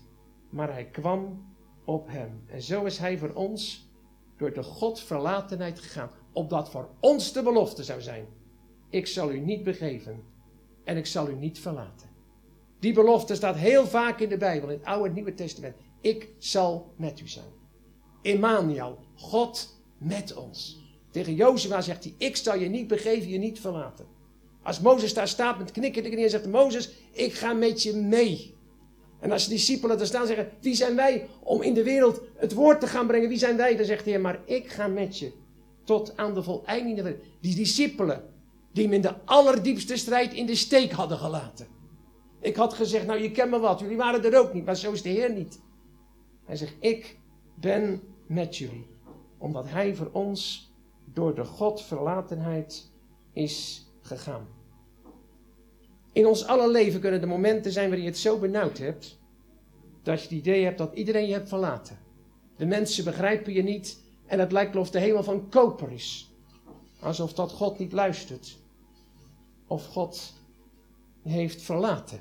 Maar 0.50 0.72
hij 0.72 0.86
kwam 0.86 1.46
op 1.86 2.08
hem. 2.08 2.44
En 2.48 2.62
zo 2.62 2.84
is 2.84 2.98
hij 2.98 3.18
voor 3.18 3.34
ons 3.34 3.90
door 4.38 4.54
de 4.54 4.64
Godverlatenheid 4.64 5.80
gegaan. 5.80 6.10
Opdat 6.32 6.70
voor 6.70 6.90
ons 7.00 7.34
de 7.34 7.44
belofte 7.44 7.84
zou 7.84 8.02
zijn. 8.02 8.28
Ik 8.94 9.08
zal 9.08 9.32
u 9.32 9.40
niet 9.40 9.64
begeven 9.64 10.24
en 10.84 10.98
ik 10.98 11.06
zal 11.06 11.30
u 11.30 11.36
niet 11.36 11.60
verlaten. 11.60 12.10
Die 12.80 12.94
belofte 12.94 13.36
staat 13.36 13.56
heel 13.56 13.88
vaak 13.88 14.20
in 14.20 14.30
de 14.30 14.38
Bijbel, 14.38 14.70
in 14.70 14.78
het 14.78 14.86
Oude 14.86 15.08
en 15.08 15.14
Nieuwe 15.14 15.34
Testament. 15.34 15.76
Ik 16.02 16.30
zal 16.38 16.94
met 16.98 17.20
u 17.20 17.28
zijn. 17.28 17.52
Emmanuel, 18.22 19.00
God 19.16 19.82
met 19.98 20.36
ons. 20.36 20.82
Tegen 21.12 21.36
Jozua 21.36 21.82
zegt 21.82 22.04
hij, 22.04 22.14
ik 22.18 22.36
zal 22.36 22.58
je 22.58 22.70
niet 22.70 22.88
begeven, 22.88 23.30
je 23.30 23.38
niet 23.38 23.60
verlaten. 23.60 24.06
Als 24.64 24.80
Mozes 24.80 25.14
daar 25.14 25.28
staat 25.28 25.58
met 25.58 25.72
knikken 25.72 26.04
knieën, 26.04 26.30
zegt 26.30 26.48
Mozes, 26.48 26.92
ik 27.12 27.34
ga 27.34 27.54
met 27.54 27.84
je 27.84 27.94
mee. 27.94 28.56
En 29.20 29.32
als 29.32 29.44
de 29.44 29.50
discipelen 29.50 29.98
daar 29.98 30.06
staan 30.06 30.28
zeggen, 30.28 30.50
wie 30.62 30.76
zijn 30.76 30.96
wij 30.96 31.28
om 31.44 31.62
in 31.62 31.74
de 31.74 31.84
wereld 31.84 32.22
het 32.36 32.54
woord 32.54 32.80
te 32.80 32.88
gaan 32.88 33.08
brengen? 33.08 33.30
Wie 33.30 33.38
zijn 33.38 33.58
wij? 33.58 33.76
Dan 33.76 33.86
zegt 33.86 34.06
hij, 34.06 34.20
maar 34.20 34.42
ik 34.46 34.68
ga 34.68 34.88
met 34.88 35.20
je 35.20 35.32
tot 35.84 36.18
aan 36.18 36.34
de 36.34 36.44
voleinding. 36.44 37.16
Die 37.42 37.56
discipelen, 37.56 38.32
die 38.74 38.84
hem 38.84 38.94
in 38.94 39.02
de 39.02 39.26
allerdiepste 39.26 39.98
strijd 39.98 40.34
in 40.34 40.46
de 40.46 40.56
steek 40.56 40.92
hadden 40.92 41.18
gelaten. 41.18 41.68
Ik 42.40 42.56
had 42.56 42.74
gezegd, 42.74 43.06
nou 43.06 43.22
je 43.22 43.32
kent 43.32 43.52
me 43.52 43.60
wat, 43.60 43.80
jullie 43.80 43.98
waren 43.98 44.24
er 44.24 44.40
ook 44.40 44.54
niet, 44.54 44.66
maar 44.66 44.76
zo 44.76 44.92
is 44.92 45.02
de 45.02 45.10
Heer 45.10 45.34
niet. 45.34 45.62
Hij 46.46 46.56
zegt, 46.56 46.76
ik 46.80 47.20
ben 47.56 48.02
met 48.28 48.58
jullie. 48.58 48.88
Omdat 49.38 49.70
hij 49.70 49.96
voor 49.96 50.10
ons 50.12 50.72
door 51.06 51.36
de 51.36 51.46
Godverlatenheid 51.46 52.92
is 53.34 53.88
gegaan. 54.02 54.48
In 56.12 56.26
ons 56.26 56.46
alle 56.46 56.72
leven 56.72 57.00
kunnen 57.00 57.22
er 57.22 57.28
momenten 57.28 57.72
zijn 57.72 57.86
waarin 57.86 58.06
je 58.06 58.12
het 58.12 58.20
zo 58.20 58.40
benauwd 58.40 58.78
hebt, 58.78 59.20
dat 60.04 60.18
je 60.18 60.24
het 60.24 60.38
idee 60.38 60.64
hebt 60.64 60.78
dat 60.78 60.94
iedereen 60.94 61.28
je 61.28 61.34
hebt 61.34 61.50
verlaten. 61.50 62.00
De 62.58 62.66
mensen 62.66 63.04
begrijpen 63.04 63.54
je 63.54 63.64
niet 63.64 64.02
en 64.26 64.40
het 64.40 64.52
lijkt 64.52 64.76
alsof 64.76 64.92
de 64.92 65.00
hemel 65.00 65.24
van 65.24 65.50
koper 65.50 65.92
is. 65.92 66.34
Alsof 67.00 67.34
dat 67.34 67.52
God 67.52 67.80
niet 67.80 67.92
luistert. 67.92 68.63
Of 69.74 69.86
God 69.86 70.34
heeft 71.22 71.62
verlaten. 71.62 72.20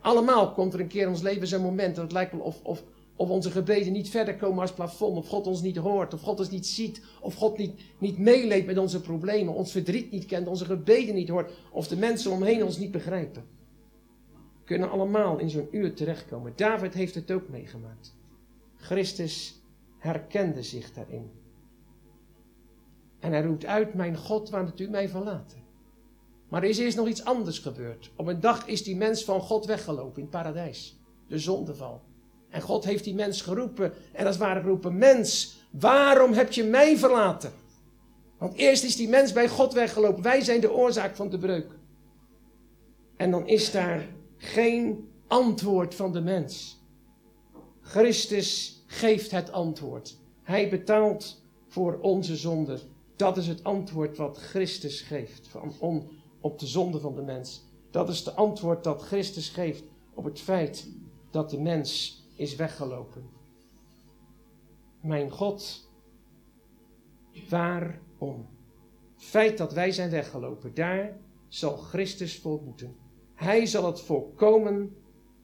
Allemaal 0.00 0.52
komt 0.52 0.74
er 0.74 0.80
een 0.80 0.86
keer 0.86 1.02
in 1.02 1.08
ons 1.08 1.22
leven 1.22 1.46
zo'n 1.46 1.62
moment 1.62 1.94
dat 1.94 2.04
het 2.04 2.12
lijkt 2.12 2.32
wel 2.32 2.40
of, 2.40 2.62
of, 2.62 2.84
of 3.16 3.30
onze 3.30 3.50
gebeden 3.50 3.92
niet 3.92 4.08
verder 4.08 4.36
komen 4.36 4.60
als 4.60 4.72
plafond, 4.72 5.16
of 5.16 5.28
God 5.28 5.46
ons 5.46 5.62
niet 5.62 5.76
hoort, 5.76 6.14
of 6.14 6.20
God 6.20 6.38
ons 6.38 6.50
niet 6.50 6.66
ziet, 6.66 7.02
of 7.20 7.34
God 7.34 7.58
niet, 7.58 7.80
niet 7.98 8.18
meeleeft 8.18 8.66
met 8.66 8.78
onze 8.78 9.00
problemen, 9.00 9.54
ons 9.54 9.72
verdriet 9.72 10.10
niet 10.10 10.26
kent, 10.26 10.46
onze 10.46 10.64
gebeden 10.64 11.14
niet 11.14 11.28
hoort, 11.28 11.52
of 11.72 11.88
de 11.88 11.96
mensen 11.96 12.30
omheen 12.30 12.64
ons 12.64 12.78
niet 12.78 12.90
begrijpen. 12.90 13.44
We 14.32 14.64
kunnen 14.64 14.90
allemaal 14.90 15.38
in 15.38 15.50
zo'n 15.50 15.68
uur 15.70 15.94
terechtkomen. 15.94 16.52
David 16.56 16.94
heeft 16.94 17.14
het 17.14 17.30
ook 17.30 17.48
meegemaakt. 17.48 18.14
Christus 18.76 19.62
herkende 19.98 20.62
zich 20.62 20.92
daarin. 20.92 21.30
En 23.18 23.32
hij 23.32 23.42
roept 23.42 23.66
uit, 23.66 23.94
mijn 23.94 24.16
God, 24.16 24.50
waar 24.50 24.64
hebt 24.64 24.80
u 24.80 24.88
mij 24.88 25.08
verlaten? 25.08 25.65
Maar 26.48 26.62
er 26.62 26.68
is 26.68 26.78
eerst 26.78 26.96
nog 26.96 27.08
iets 27.08 27.24
anders 27.24 27.58
gebeurd. 27.58 28.10
Op 28.16 28.26
een 28.26 28.40
dag 28.40 28.66
is 28.66 28.82
die 28.82 28.96
mens 28.96 29.24
van 29.24 29.40
God 29.40 29.66
weggelopen 29.66 30.16
in 30.16 30.22
het 30.22 30.30
paradijs. 30.30 30.96
De 31.28 31.38
zondeval. 31.38 32.02
En 32.48 32.60
God 32.60 32.84
heeft 32.84 33.04
die 33.04 33.14
mens 33.14 33.42
geroepen. 33.42 33.92
En 34.12 34.26
als 34.26 34.34
het 34.34 34.44
ware 34.44 34.60
geroepen, 34.60 34.98
mens, 34.98 35.56
waarom 35.70 36.32
heb 36.32 36.52
je 36.52 36.64
mij 36.64 36.96
verlaten? 36.96 37.52
Want 38.38 38.54
eerst 38.54 38.84
is 38.84 38.96
die 38.96 39.08
mens 39.08 39.32
bij 39.32 39.48
God 39.48 39.72
weggelopen. 39.72 40.22
Wij 40.22 40.40
zijn 40.40 40.60
de 40.60 40.72
oorzaak 40.72 41.16
van 41.16 41.30
de 41.30 41.38
breuk. 41.38 41.72
En 43.16 43.30
dan 43.30 43.46
is 43.48 43.70
daar 43.70 44.08
geen 44.36 45.08
antwoord 45.26 45.94
van 45.94 46.12
de 46.12 46.20
mens. 46.20 46.80
Christus 47.80 48.82
geeft 48.86 49.30
het 49.30 49.52
antwoord. 49.52 50.16
Hij 50.42 50.68
betaalt 50.68 51.42
voor 51.68 51.98
onze 52.00 52.36
zonde. 52.36 52.78
Dat 53.16 53.36
is 53.36 53.46
het 53.46 53.64
antwoord 53.64 54.16
wat 54.16 54.38
Christus 54.38 55.00
geeft 55.00 55.48
van 55.48 55.74
on, 55.78 56.08
op 56.46 56.58
de 56.58 56.66
zonde 56.66 57.00
van 57.00 57.14
de 57.14 57.22
mens. 57.22 57.64
Dat 57.90 58.08
is 58.08 58.18
het 58.18 58.36
antwoord 58.36 58.84
dat 58.84 59.02
Christus 59.02 59.48
geeft 59.48 59.84
op 60.14 60.24
het 60.24 60.40
feit 60.40 60.88
dat 61.30 61.50
de 61.50 61.60
mens 61.60 62.20
is 62.36 62.56
weggelopen. 62.56 63.28
Mijn 65.00 65.30
God, 65.30 65.90
waarom? 67.48 68.46
Het 69.14 69.24
feit 69.24 69.58
dat 69.58 69.72
wij 69.72 69.90
zijn 69.92 70.10
weggelopen, 70.10 70.74
daar 70.74 71.16
zal 71.48 71.76
Christus 71.76 72.38
volboeten. 72.38 72.96
Hij 73.34 73.66
zal 73.66 73.86
het 73.86 74.00
volkomen 74.00 74.96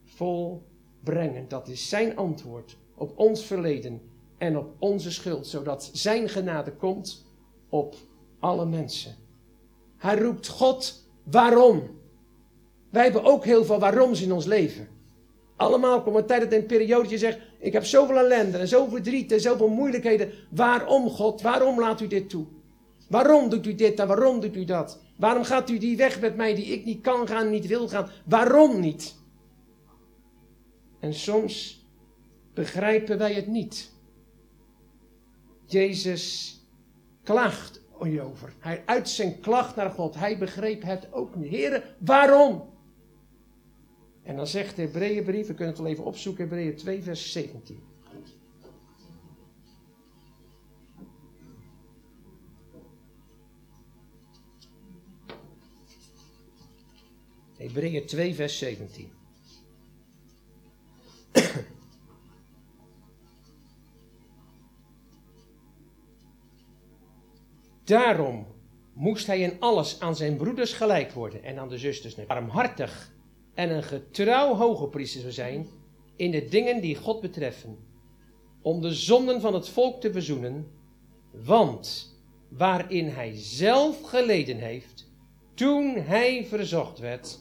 volbrengen. 0.04 1.48
Dat 1.48 1.68
is 1.68 1.88
zijn 1.88 2.16
antwoord 2.16 2.78
op 2.94 3.18
ons 3.18 3.44
verleden 3.44 4.00
en 4.38 4.58
op 4.58 4.74
onze 4.78 5.10
schuld, 5.10 5.46
zodat 5.46 5.90
zijn 5.92 6.28
genade 6.28 6.72
komt 6.72 7.26
op 7.68 7.96
alle 8.38 8.66
mensen. 8.66 9.21
Hij 10.02 10.18
roept 10.18 10.48
God, 10.48 11.04
waarom? 11.22 11.82
Wij 12.90 13.02
hebben 13.02 13.24
ook 13.24 13.44
heel 13.44 13.64
veel 13.64 13.78
waaroms 13.78 14.22
in 14.22 14.32
ons 14.32 14.44
leven. 14.44 14.88
Allemaal 15.56 16.02
komt 16.02 16.16
een 16.16 16.26
tijd 16.26 16.40
dat 16.40 16.52
een 16.52 16.66
periode 16.66 17.08
je 17.08 17.18
zegt, 17.18 17.38
ik 17.58 17.72
heb 17.72 17.84
zoveel 17.84 18.18
ellende 18.18 18.58
en 18.58 18.68
zoveel 18.68 18.90
verdriet 18.90 19.32
en 19.32 19.40
zoveel 19.40 19.68
moeilijkheden. 19.68 20.32
Waarom 20.50 21.08
God, 21.08 21.42
waarom 21.42 21.78
laat 21.78 22.00
u 22.00 22.06
dit 22.06 22.28
toe? 22.30 22.46
Waarom 23.08 23.48
doet 23.48 23.66
u 23.66 23.74
dit 23.74 23.98
en 23.98 24.06
waarom 24.06 24.40
doet 24.40 24.56
u 24.56 24.64
dat? 24.64 25.00
Waarom 25.16 25.44
gaat 25.44 25.70
u 25.70 25.78
die 25.78 25.96
weg 25.96 26.20
met 26.20 26.36
mij 26.36 26.54
die 26.54 26.66
ik 26.66 26.84
niet 26.84 27.00
kan 27.00 27.28
gaan, 27.28 27.50
niet 27.50 27.66
wil 27.66 27.88
gaan? 27.88 28.08
Waarom 28.24 28.80
niet? 28.80 29.14
En 31.00 31.14
soms 31.14 31.86
begrijpen 32.54 33.18
wij 33.18 33.34
het 33.34 33.46
niet. 33.46 33.92
Jezus 35.66 36.56
klaagt 37.22 37.81
Hij 38.58 38.82
uit 38.86 39.08
zijn 39.08 39.40
klacht 39.40 39.76
naar 39.76 39.90
God. 39.90 40.14
Hij 40.14 40.38
begreep 40.38 40.82
het 40.82 41.12
ook 41.12 41.34
niet. 41.34 41.50
Heren, 41.50 41.82
waarom? 41.98 42.70
En 44.22 44.36
dan 44.36 44.46
zegt 44.46 44.76
de 44.76 44.82
Hebreeënbrief, 44.82 45.46
we 45.46 45.54
kunnen 45.54 45.74
het 45.74 45.82
wel 45.82 45.92
even 45.92 46.04
opzoeken, 46.04 46.44
Hebreeën 46.44 46.76
2, 46.76 47.02
vers 47.02 47.32
17. 47.32 47.82
Hebreeën 57.56 58.06
2, 58.06 58.34
vers 58.34 58.58
17. 58.58 59.21
Daarom 67.92 68.46
moest 68.92 69.26
hij 69.26 69.40
in 69.40 69.56
alles 69.58 70.00
aan 70.00 70.16
zijn 70.16 70.36
broeders 70.36 70.72
gelijk 70.72 71.12
worden 71.12 71.44
en 71.44 71.58
aan 71.58 71.68
de 71.68 71.78
zusters. 71.78 72.16
Armhartig 72.26 73.12
en 73.54 73.70
een 73.70 73.82
getrouw 73.82 74.54
hoge 74.54 74.86
priester 74.86 75.20
zou 75.20 75.32
zijn 75.32 75.66
in 76.16 76.30
de 76.30 76.48
dingen 76.48 76.80
die 76.80 76.96
God 76.96 77.20
betreffen, 77.20 77.78
om 78.62 78.80
de 78.80 78.94
zonden 78.94 79.40
van 79.40 79.54
het 79.54 79.68
volk 79.68 80.00
te 80.00 80.12
verzoenen, 80.12 80.66
want 81.44 82.16
waarin 82.48 83.08
hij 83.08 83.32
zelf 83.34 84.02
geleden 84.02 84.58
heeft, 84.58 85.10
toen 85.54 85.94
hij 85.94 86.46
verzocht 86.48 86.98
werd, 86.98 87.38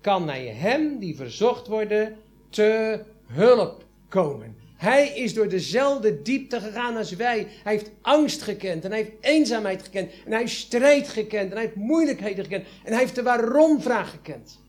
kan 0.00 0.28
hij 0.28 0.46
hem 0.46 0.98
die 0.98 1.16
verzocht 1.16 1.66
worden 1.66 2.16
te 2.48 3.00
hulp 3.26 3.84
komen. 4.08 4.56
Hij 4.82 5.08
is 5.08 5.34
door 5.34 5.48
dezelfde 5.48 6.22
diepte 6.22 6.60
gegaan 6.60 6.96
als 6.96 7.12
wij. 7.12 7.46
Hij 7.62 7.72
heeft 7.72 7.90
angst 8.00 8.42
gekend 8.42 8.84
en 8.84 8.90
hij 8.90 9.00
heeft 9.00 9.12
eenzaamheid 9.20 9.82
gekend 9.82 10.10
en 10.24 10.30
hij 10.30 10.40
heeft 10.40 10.54
strijd 10.54 11.08
gekend 11.08 11.50
en 11.50 11.56
hij 11.56 11.64
heeft 11.64 11.76
moeilijkheden 11.76 12.44
gekend 12.44 12.66
en 12.84 12.92
hij 12.92 13.00
heeft 13.00 13.14
de 13.14 13.22
waarom-vraag 13.22 14.10
gekend. 14.10 14.60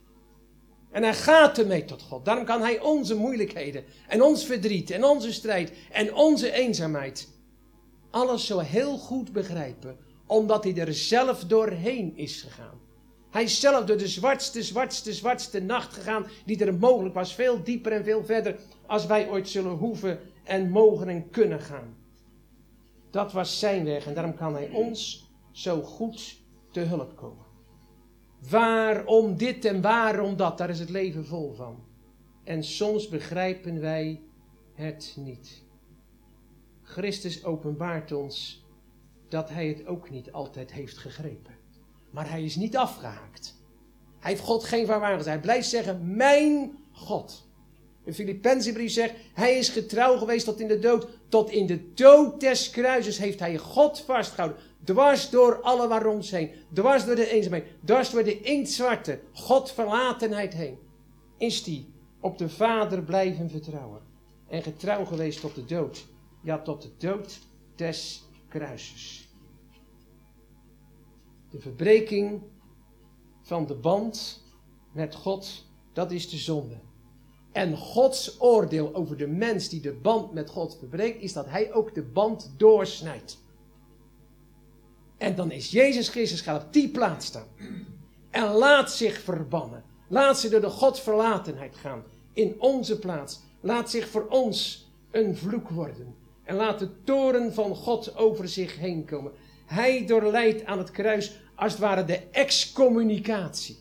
En 0.91 1.03
hij 1.03 1.13
gaat 1.13 1.57
ermee 1.57 1.85
tot 1.85 2.01
God. 2.01 2.25
Daarom 2.25 2.45
kan 2.45 2.61
hij 2.61 2.79
onze 2.79 3.15
moeilijkheden 3.15 3.83
en 4.07 4.21
ons 4.21 4.45
verdriet 4.45 4.91
en 4.91 5.03
onze 5.03 5.33
strijd 5.33 5.71
en 5.91 6.13
onze 6.15 6.51
eenzaamheid 6.51 7.27
alles 8.09 8.45
zo 8.45 8.59
heel 8.59 8.97
goed 8.97 9.31
begrijpen, 9.31 9.97
omdat 10.25 10.63
hij 10.63 10.75
er 10.75 10.93
zelf 10.93 11.43
doorheen 11.43 12.17
is 12.17 12.41
gegaan. 12.41 12.82
Hij 13.33 13.43
is 13.43 13.59
zelf 13.59 13.85
door 13.85 13.97
de 13.97 14.07
zwartste, 14.07 14.63
zwartste, 14.63 15.13
zwartste 15.13 15.61
nacht 15.61 15.93
gegaan 15.93 16.25
die 16.45 16.65
er 16.65 16.73
mogelijk 16.73 17.15
was. 17.15 17.35
Veel 17.35 17.63
dieper 17.63 17.91
en 17.91 18.03
veel 18.03 18.25
verder 18.25 18.59
als 18.85 19.05
wij 19.05 19.29
ooit 19.29 19.49
zullen 19.49 19.71
hoeven 19.71 20.19
en 20.43 20.69
mogen 20.69 21.07
en 21.07 21.29
kunnen 21.29 21.59
gaan. 21.59 21.95
Dat 23.09 23.31
was 23.31 23.59
zijn 23.59 23.85
weg 23.85 24.05
en 24.05 24.13
daarom 24.13 24.35
kan 24.35 24.53
hij 24.53 24.69
ons 24.69 25.29
zo 25.51 25.81
goed 25.81 26.41
te 26.71 26.79
hulp 26.79 27.15
komen. 27.15 27.45
Waarom 28.49 29.37
dit 29.37 29.65
en 29.65 29.81
waarom 29.81 30.35
dat, 30.35 30.57
daar 30.57 30.69
is 30.69 30.79
het 30.79 30.89
leven 30.89 31.25
vol 31.25 31.53
van. 31.53 31.83
En 32.43 32.63
soms 32.63 33.07
begrijpen 33.07 33.79
wij 33.79 34.21
het 34.73 35.15
niet. 35.19 35.63
Christus 36.81 37.43
openbaart 37.43 38.11
ons 38.11 38.65
dat 39.29 39.49
hij 39.49 39.67
het 39.67 39.85
ook 39.85 40.09
niet 40.09 40.31
altijd 40.31 40.71
heeft 40.71 40.97
gegrepen. 40.97 41.62
Maar 42.13 42.29
hij 42.29 42.43
is 42.43 42.55
niet 42.55 42.77
afgehaakt. 42.77 43.55
Hij 44.19 44.31
heeft 44.31 44.43
God 44.43 44.63
geen 44.63 44.85
verwaardigd. 44.85 45.23
gezegd. 45.23 45.35
Hij 45.35 45.39
blijft 45.39 45.69
zeggen, 45.69 46.15
mijn 46.15 46.77
God. 46.91 47.47
De 48.03 48.13
Filippenzenbrief 48.13 48.91
zegt, 48.91 49.13
hij 49.33 49.57
is 49.57 49.69
getrouw 49.69 50.17
geweest 50.17 50.45
tot 50.45 50.59
in 50.59 50.67
de 50.67 50.79
dood. 50.79 51.07
Tot 51.27 51.49
in 51.49 51.65
de 51.65 51.93
dood 51.93 52.39
des 52.39 52.69
kruises 52.69 53.17
heeft 53.17 53.39
hij 53.39 53.57
God 53.57 53.99
vastgehouden. 53.99 54.61
Dwars 54.83 55.29
door 55.29 55.61
alle 55.61 55.87
waaroms 55.87 56.31
heen. 56.31 56.51
Dwars 56.73 57.05
door 57.05 57.15
de 57.15 57.29
eenzaamheid. 57.29 57.65
Dwars 57.85 58.09
door 58.09 58.23
de 58.23 58.41
inktzwarte 58.41 59.19
Godverlatenheid 59.33 60.53
heen. 60.53 60.77
Is 61.37 61.63
die 61.63 61.93
op 62.19 62.37
de 62.37 62.49
Vader 62.49 63.03
blijven 63.03 63.49
vertrouwen. 63.49 64.01
En 64.47 64.63
getrouw 64.63 65.05
geweest 65.05 65.39
tot 65.39 65.55
de 65.55 65.65
dood. 65.65 66.05
Ja, 66.41 66.59
tot 66.59 66.81
de 66.81 66.89
dood 66.97 67.39
des 67.75 68.23
kruises. 68.49 69.22
De 71.53 71.59
verbreking 71.59 72.41
van 73.41 73.65
de 73.65 73.75
band 73.75 74.43
met 74.91 75.15
God, 75.15 75.65
dat 75.93 76.11
is 76.11 76.29
de 76.29 76.37
zonde. 76.37 76.75
En 77.51 77.77
Gods 77.77 78.41
oordeel 78.41 78.95
over 78.95 79.17
de 79.17 79.27
mens 79.27 79.69
die 79.69 79.81
de 79.81 79.93
band 79.93 80.33
met 80.33 80.49
God 80.49 80.77
verbreekt, 80.79 81.21
is 81.21 81.33
dat 81.33 81.45
hij 81.45 81.73
ook 81.73 81.93
de 81.93 82.01
band 82.01 82.53
doorsnijdt. 82.57 83.37
En 85.17 85.35
dan 85.35 85.51
is 85.51 85.71
Jezus 85.71 86.09
Christus 86.09 86.41
gaat 86.41 86.63
op 86.63 86.73
die 86.73 86.89
plaats 86.89 87.25
staan. 87.25 87.47
En 88.29 88.51
laat 88.51 88.91
zich 88.91 89.19
verbannen. 89.19 89.83
Laat 90.07 90.39
zich 90.39 90.51
door 90.51 90.61
de 90.61 90.69
Godverlatenheid 90.69 91.75
gaan. 91.75 92.03
In 92.33 92.55
onze 92.61 92.99
plaats. 92.99 93.39
Laat 93.59 93.89
zich 93.89 94.07
voor 94.07 94.27
ons 94.27 94.87
een 95.11 95.37
vloek 95.37 95.69
worden. 95.69 96.15
En 96.43 96.55
laat 96.55 96.79
de 96.79 97.03
toren 97.03 97.53
van 97.53 97.75
God 97.75 98.17
over 98.17 98.47
zich 98.47 98.77
heen 98.77 99.05
komen. 99.05 99.31
Hij 99.65 100.05
doorlijdt 100.05 100.65
aan 100.65 100.77
het 100.77 100.91
kruis 100.91 101.41
als 101.63 101.71
het 101.71 101.81
ware 101.81 102.05
de 102.05 102.19
excommunicatie. 102.31 103.77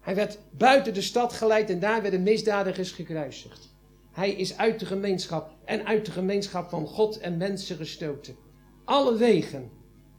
Hij 0.00 0.14
werd 0.14 0.38
buiten 0.50 0.94
de 0.94 1.00
stad 1.00 1.32
geleid 1.32 1.70
en 1.70 1.80
daar 1.80 2.02
werden 2.02 2.22
misdadigers 2.22 2.90
gekruisigd. 2.90 3.74
Hij 4.12 4.30
is 4.30 4.56
uit 4.56 4.80
de 4.80 4.86
gemeenschap 4.86 5.50
en 5.64 5.86
uit 5.86 6.06
de 6.06 6.10
gemeenschap 6.10 6.68
van 6.68 6.86
God 6.86 7.18
en 7.18 7.36
mensen 7.36 7.76
gestoten. 7.76 8.36
Alle 8.84 9.16
wegen 9.16 9.70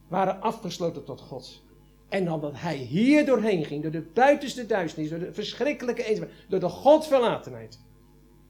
waren 0.07 0.41
afgesloten 0.41 1.03
tot 1.03 1.21
God. 1.21 1.63
En 2.09 2.25
dan 2.25 2.41
dat 2.41 2.53
hij 2.55 2.75
hier 2.75 3.25
doorheen 3.25 3.65
ging, 3.65 3.81
door 3.81 3.91
de 3.91 4.09
buitenste 4.13 4.65
duisternis, 4.65 5.09
door 5.09 5.19
de 5.19 5.33
verschrikkelijke 5.33 6.03
eenzaamheid, 6.03 6.39
door 6.49 6.59
de 6.59 6.69
Godverlatenheid, 6.69 7.79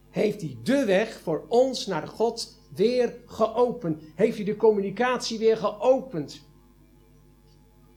heeft 0.10 0.42
hij 0.42 0.58
de 0.64 0.86
weg 0.86 1.20
voor 1.20 1.46
ons 1.48 1.86
naar 1.86 2.08
God 2.08 2.60
weer 2.76 3.16
geopend. 3.26 4.02
Heeft 4.16 4.36
hij 4.36 4.46
de 4.46 4.56
communicatie 4.56 5.38
weer 5.40 5.58
geopend. 5.58 6.52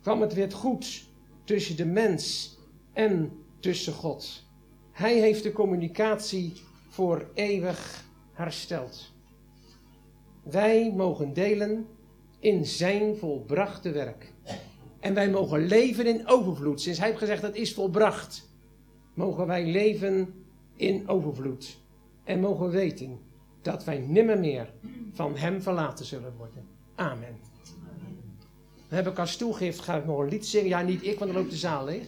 Kwam 0.07 0.21
het 0.21 0.35
weer 0.35 0.53
goed 0.53 1.05
tussen 1.45 1.77
de 1.77 1.85
mens 1.85 2.57
en 2.93 3.33
tussen 3.61 3.93
God. 3.93 4.45
Hij 4.93 5.19
heeft 5.21 5.43
de 5.43 5.53
communicatie 5.53 6.53
voor 6.89 7.31
eeuwig 7.35 8.05
hersteld. 8.33 9.13
Wij 10.43 10.93
mogen 10.97 11.33
delen 11.33 11.87
in 12.39 12.67
zijn 12.67 13.17
volbrachte 13.17 13.91
werk. 13.91 14.33
En 15.01 15.15
wij 15.15 15.31
mogen 15.31 15.67
leven 15.67 16.07
in 16.07 16.29
overvloed. 16.29 16.81
Sinds 16.81 16.99
hij 16.99 17.09
heeft 17.09 17.21
gezegd 17.21 17.43
dat 17.43 17.57
is 17.57 17.75
volbracht, 17.75 18.49
mogen 19.15 19.47
wij 19.47 19.67
leven 19.67 20.35
in 20.77 21.09
overvloed. 21.09 21.79
En 22.25 22.41
mogen 22.41 22.71
weten 22.71 23.19
dat 23.63 23.85
wij 23.85 23.99
nimmer 23.99 24.39
meer 24.39 24.73
van 25.13 25.37
hem 25.37 25.63
verlaten 25.63 26.05
zullen 26.05 26.37
worden. 26.37 26.69
Amen. 26.95 27.46
Heb 28.97 29.07
ik 29.07 29.19
als 29.19 29.37
toegift, 29.37 29.81
ga 29.81 29.97
ik 29.97 30.07
nog 30.07 30.19
een 30.19 30.29
lied 30.29 30.47
zingen. 30.47 30.69
Ja, 30.69 30.83
niet 30.83 31.07
ik, 31.07 31.19
want 31.19 31.33
dan 31.33 31.41
loopt 31.41 31.53
de 31.53 31.57
zaal 31.57 31.85
leeg. 31.85 32.07